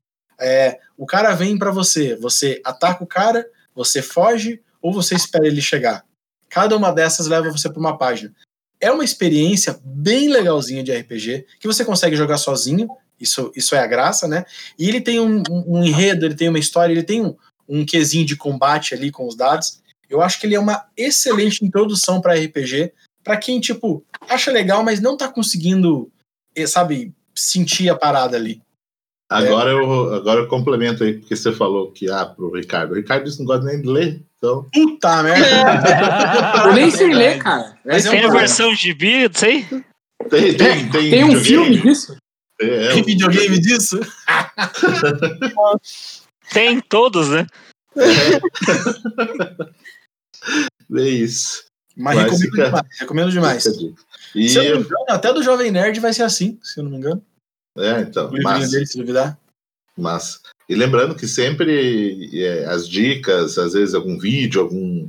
[0.40, 5.46] É, o cara vem para você, você ataca o cara, você foge ou você espera
[5.46, 6.06] ele chegar.
[6.48, 8.34] Cada uma dessas leva você para uma página.
[8.80, 12.88] É uma experiência bem legalzinha de RPG, que você consegue jogar sozinho,
[13.22, 14.44] isso, isso é a graça, né?
[14.78, 17.34] E ele tem um, um- enredo, ele tem uma história, ele tem um,
[17.68, 19.80] um quesinho de combate ali com os dados.
[20.10, 22.92] Eu acho que ele é uma excelente introdução para RPG,
[23.24, 26.10] para quem, tipo, acha legal, mas não tá conseguindo,
[26.54, 28.60] eh, sabe, sentir a parada ali.
[29.30, 32.92] Agora, eu, agora eu complemento aí, porque você falou que, ah, pro Ricardo.
[32.92, 34.66] O Ricardo disse que não gosta nem de ler, então.
[34.70, 35.46] Puta merda!
[36.68, 37.78] Eu nem sei ler, cara.
[37.84, 39.64] Mas é um Tem a versão de bi, não sei?
[40.28, 42.16] Tem, tem, tem, Tem um filme disso?
[42.62, 44.00] É, Tem videogame disso?
[46.52, 47.46] Tem todos, né?
[50.96, 51.64] é isso.
[51.96, 52.86] Mas Vai recomendo ficar- demais.
[53.00, 53.64] Recomendo demais.
[54.34, 56.84] E, Se eu não me engano, até do Jovem Nerd vai ser assim, se eu
[56.84, 57.22] não me engano.
[57.76, 59.38] é, então, O mas, dele, se duvidar.
[59.96, 60.40] mas.
[60.68, 65.06] E lembrando que sempre é, as dicas, às vezes algum vídeo, algum,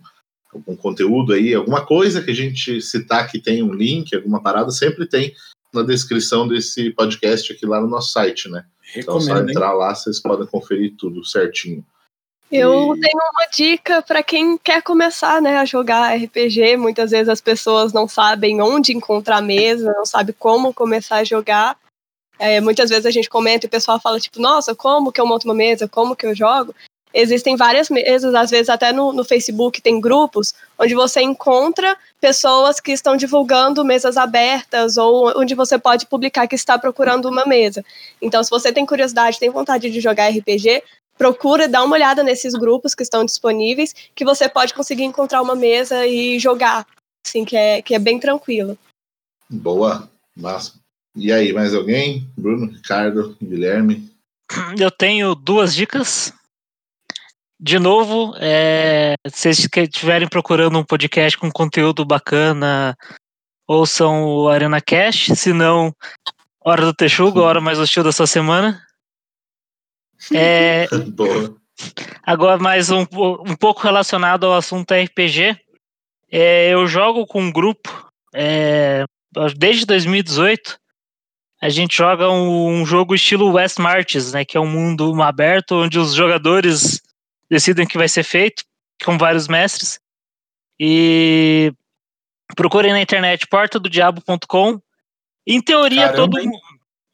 [0.51, 4.72] algum conteúdo aí, alguma coisa que a gente citar que tem um link, alguma parada,
[4.72, 5.34] sempre tem
[5.74, 8.65] na descrição desse podcast aqui lá no nosso site, né?
[8.95, 9.55] Então, só Recomendo, hein?
[9.55, 11.84] entrar lá, vocês podem conferir tudo certinho.
[12.51, 16.78] Eu E- tenho uma dica para quem quer começar né, a jogar RPG.
[16.78, 21.76] Muitas vezes as pessoas não sabem onde encontrar mesa, não sabem como começar a jogar.
[22.38, 25.26] É, muitas vezes a gente comenta e o pessoal fala, tipo, nossa, como que eu
[25.26, 25.88] monto uma mesa?
[25.88, 26.76] Como que eu jogo?
[27.14, 32.80] Existem várias mesas, às vezes até no, no Facebook tem grupos onde você encontra pessoas
[32.80, 37.86] que estão divulgando mesas abertas ou onde você pode publicar que está procurando uma mesa.
[38.20, 40.82] Então, se você tem curiosidade, tem vontade de jogar RPG,
[41.18, 45.55] procura dar uma olhada nesses grupos que estão disponíveis, que você pode conseguir encontrar uma
[45.55, 46.86] mesa e jogar,
[47.26, 48.78] assim, que é, que é bem tranquilo.
[49.49, 50.74] Boa, massa.
[51.16, 52.28] E aí, mais alguém?
[52.36, 54.09] Bruno, Ricardo, Guilherme?
[54.80, 56.34] Eu tenho duas dicas.
[57.66, 62.93] De novo, é, se vocês estiverem procurando um podcast com conteúdo bacana,
[63.66, 65.95] ouçam o Arena Cash, se não,
[66.59, 68.86] Hora do Texugo, a hora mais hostil da sua semana.
[70.34, 70.88] É.
[72.22, 75.57] Agora, mais um, um pouco relacionado ao assunto RPG.
[76.32, 79.03] É, eu jogo com um grupo é,
[79.57, 80.78] desde 2018.
[81.61, 84.45] a gente joga um, um jogo estilo West Marches, né?
[84.45, 87.01] Que é um mundo aberto onde os jogadores
[87.54, 88.64] decidem o que vai ser feito,
[89.06, 89.99] com vários mestres.
[90.80, 91.72] E
[92.56, 94.82] procurem na internet portadodiabo.com.
[95.45, 96.58] Em teoria, Caramba, todo mundo.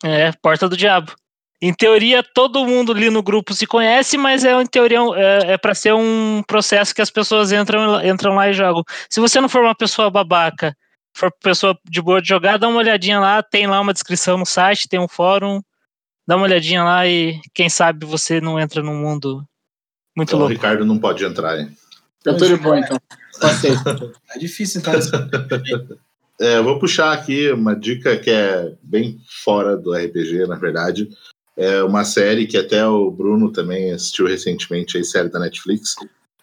[0.04, 1.14] É, Porta do Diabo.
[1.62, 5.58] Em teoria, todo mundo ali no grupo se conhece, mas é em teoria é, é
[5.58, 8.82] para ser um processo que as pessoas entram, entram lá e jogam.
[9.10, 10.74] Se você não for uma pessoa babaca,
[11.14, 14.46] for pessoa de boa de jogar, dá uma olhadinha lá, tem lá uma descrição no
[14.46, 15.62] site, tem um fórum,
[16.26, 19.46] dá uma olhadinha lá e quem sabe você não entra num mundo
[20.16, 20.54] muito Então, o louco.
[20.54, 21.76] Ricardo não pode entrar, hein?
[22.26, 22.98] Eu tô de boa, então.
[23.40, 23.72] Passei.
[24.36, 25.10] É difícil entrar nesse
[26.42, 31.10] É, eu vou puxar aqui uma dica que é bem fora do RPG, na verdade.
[31.58, 35.96] É uma série que até o Bruno também assistiu recentemente, aí, série da Netflix.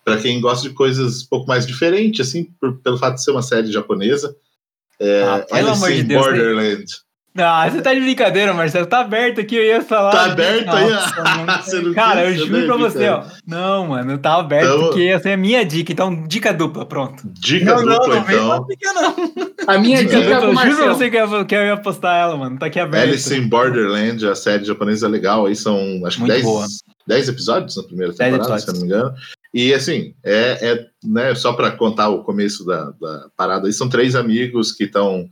[0.04, 3.30] Para quem gosta de coisas um pouco mais diferentes, assim, por- pelo fato de ser
[3.30, 4.36] uma série japonesa.
[5.00, 6.84] É, Ah, pelo Alice amor de in Deus, Borderland.
[7.38, 8.86] Ah, você tá de brincadeira, Marcelo.
[8.86, 10.10] Tá aberto aqui, eu ia falar.
[10.10, 10.90] Tá aberto aí?
[10.90, 11.62] Mano.
[11.62, 13.22] Você não Cara, eu juro pra você, ó.
[13.46, 15.92] Não, mano, tá aberto Então- porque essa é a minha dica.
[15.92, 17.22] Então, dica dupla, pronto.
[17.26, 18.66] Dica Não, não, dupla, não vem então.
[18.68, 19.14] dica, não.
[19.66, 21.76] A minha Dica dica é dupla, eu juro pra você que eu, que eu ia
[21.76, 22.58] postar ela, mano.
[22.58, 23.08] Tá aqui aberto.
[23.08, 25.76] Alice in Borderland, a série japonesa legal, aí são
[26.06, 26.66] acho que Muito 10, boa.
[27.06, 29.14] 10 episódios na primeira 10 temporada, se eu não me engano.
[29.54, 33.88] E assim, é, é né, só para contar o começo da, da parada aí, são
[33.88, 35.26] três amigos que estão,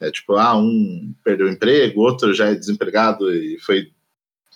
[0.00, 3.88] é, tipo, ah, um perdeu o emprego, outro já é desempregado e foi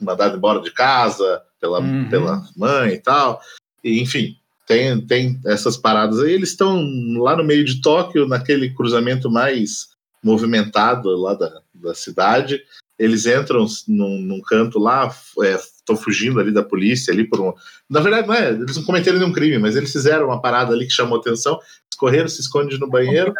[0.00, 2.08] mandado embora de casa pela, Uhum.
[2.08, 3.40] pela mãe e tal.
[3.82, 4.36] E, enfim,
[4.66, 6.32] tem, tem essas paradas aí.
[6.32, 6.82] Eles estão
[7.18, 9.88] lá no meio de Tóquio, naquele cruzamento mais
[10.22, 12.62] movimentado lá da, da cidade.
[12.98, 17.52] Eles entram num, num canto lá, estão fugindo ali da polícia, ali por um.
[17.90, 20.86] Na verdade, não é, eles não cometeram nenhum crime, mas eles fizeram uma parada ali
[20.86, 21.58] que chamou atenção,
[21.98, 23.34] correram, se escondem no banheiro,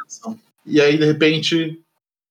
[0.67, 1.81] e aí, de repente,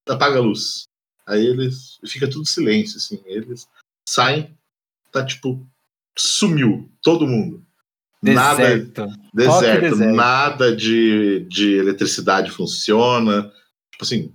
[0.08, 0.84] apaga a luz.
[1.26, 2.00] Aí eles.
[2.06, 3.22] Fica tudo silêncio, assim.
[3.26, 3.68] Eles
[4.08, 4.56] saem,
[5.12, 5.66] tá tipo.
[6.18, 7.64] Sumiu todo mundo.
[8.22, 9.06] Nada, Deserto.
[9.34, 10.16] deserto, deserto.
[10.16, 13.52] nada de, de eletricidade funciona.
[13.92, 14.32] Tipo assim,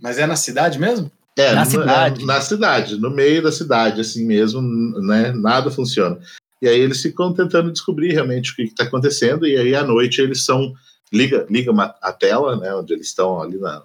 [0.00, 1.10] Mas é na cidade mesmo?
[1.36, 2.22] é, Na no- cidade.
[2.22, 4.60] é, na cidade, no meio da cidade, assim mesmo,
[5.00, 5.32] né?
[5.32, 6.18] Nada funciona.
[6.60, 10.20] E aí eles ficam tentando descobrir realmente o que está acontecendo, e aí à noite
[10.20, 10.74] eles são.
[11.12, 12.74] Liga, liga uma- a tela, né?
[12.74, 13.82] Onde eles estão ali na,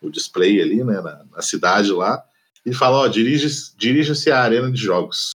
[0.00, 1.00] o display ali, né?
[1.00, 2.22] Na, na cidade lá,
[2.64, 5.30] e fala, ó, dirige- dirija-se à arena de jogos.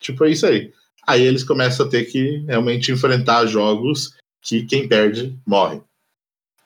[0.00, 0.72] Tipo, é isso aí.
[1.06, 5.80] Aí eles começam a ter que realmente enfrentar jogos que quem perde morre.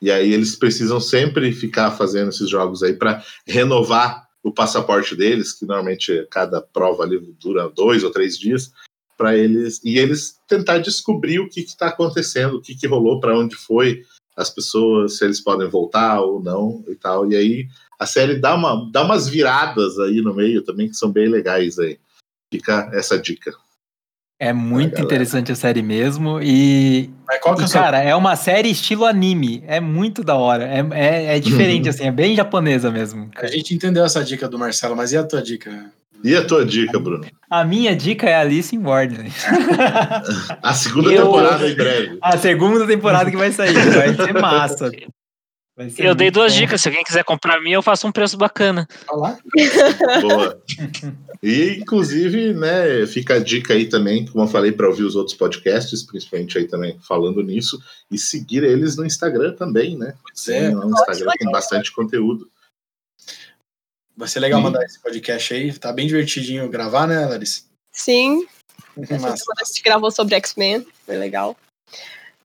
[0.01, 5.53] E aí eles precisam sempre ficar fazendo esses jogos aí para renovar o passaporte deles,
[5.53, 8.73] que normalmente cada prova ali dura dois ou três dias,
[9.17, 13.37] para eles e eles tentar descobrir o que está acontecendo, o que, que rolou, para
[13.37, 14.05] onde foi
[14.37, 17.31] as pessoas, se eles podem voltar ou não e tal.
[17.31, 17.69] E aí
[17.99, 21.79] a série dá, uma, dá umas viradas aí no meio também que são bem legais
[21.79, 21.99] aí.
[22.53, 23.53] Fica essa dica.
[24.39, 26.39] É muito interessante a série mesmo.
[26.43, 27.81] E, Mas qual que é e, seu...
[27.81, 29.65] cara, é uma série estilo anime.
[29.67, 30.65] É muito da hora.
[30.65, 33.31] É, é, é diferente, assim, é bem japonesa mesmo.
[33.35, 35.91] A gente entendeu essa dica do Marcelo, mas e a tua dica?
[36.25, 37.25] E a tua dica, Bruno?
[37.49, 39.33] A minha dica é Alice in Borderland.
[40.63, 42.19] A segunda Eu- temporada em breve.
[42.21, 43.73] a segunda temporada que vai sair.
[43.73, 44.91] Vai ser massa.
[45.77, 46.59] Vai ser Eu dei duas bom.
[46.59, 46.81] dicas.
[46.81, 48.89] Se alguém quiser comprar a minha, eu faço um preço bacana.
[49.09, 49.39] Olha lá.
[50.23, 50.61] Boa.
[51.43, 55.37] E, inclusive, né, fica a dica aí também, como eu falei, para ouvir os outros
[55.37, 57.79] podcasts, principalmente aí também falando nisso,
[58.11, 60.15] e seguir eles no Instagram também, né?
[60.49, 62.49] É, Tem lá no Instagram tem bastante conteúdo.
[64.17, 64.65] Vai ser legal Sim.
[64.65, 65.73] mandar esse podcast aí.
[65.79, 67.63] Tá bem divertidinho gravar, né, Larissa?
[67.93, 68.47] Sim,
[68.97, 69.45] Massa.
[69.61, 71.57] a gente gravou sobre X-Men, foi legal.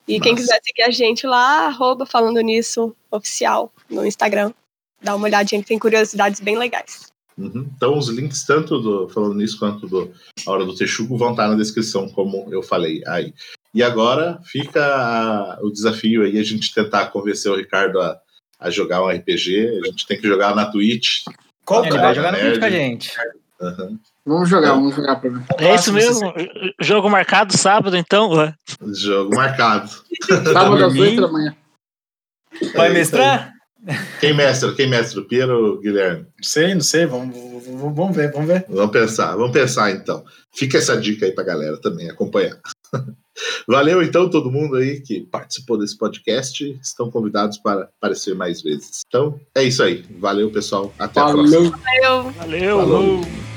[0.07, 0.43] E quem Massa.
[0.43, 4.51] quiser seguir a gente lá, arroba falando nisso oficial no Instagram.
[5.01, 7.07] Dá uma olhadinha que tem curiosidades bem legais.
[7.37, 7.69] Uhum.
[7.75, 10.13] Então, os links, tanto do Falando Nisso quanto do
[10.45, 13.33] A Hora do Texugo, vão estar na descrição, como eu falei aí.
[13.73, 18.19] E agora fica a- o desafio aí, a gente tentar convencer o Ricardo a,
[18.59, 19.79] a jogar um RPG.
[19.81, 21.23] A gente tem que jogar na Twitch.
[21.71, 22.15] Qual Ele que vai é?
[22.15, 22.47] jogar no Nerd.
[22.47, 23.11] vídeo com a gente.
[23.61, 23.99] Uhum.
[24.25, 25.41] Vamos jogar, vamos jogar pra ver.
[25.59, 26.33] É isso mesmo?
[26.81, 28.29] Jogo marcado sábado, então?
[28.31, 28.53] Ué.
[28.93, 29.89] Jogo marcado.
[30.51, 31.01] Sábado às Dormir?
[31.01, 31.55] 8 da manhã.
[32.75, 33.53] Vai É mestrar?
[34.19, 34.73] Quem mestra?
[34.73, 35.19] Quem mestra?
[35.21, 36.21] O Piero ou o Guilherme?
[36.23, 37.05] Não sei, não sei.
[37.05, 37.35] Vamos,
[37.65, 38.65] vamos, vamos ver, vamos ver.
[38.69, 40.23] Vamos pensar, vamos pensar então.
[40.53, 42.59] Fica essa dica aí pra galera também acompanhar.
[43.67, 46.79] Valeu então todo mundo aí que participou desse podcast.
[46.81, 49.01] Estão convidados para aparecer mais vezes.
[49.07, 50.03] Então é isso aí.
[50.19, 50.93] Valeu, pessoal.
[50.99, 51.77] Até a próxima.
[51.77, 51.91] Falou.
[52.03, 52.79] Eu Valeu!
[52.79, 53.50] Falou.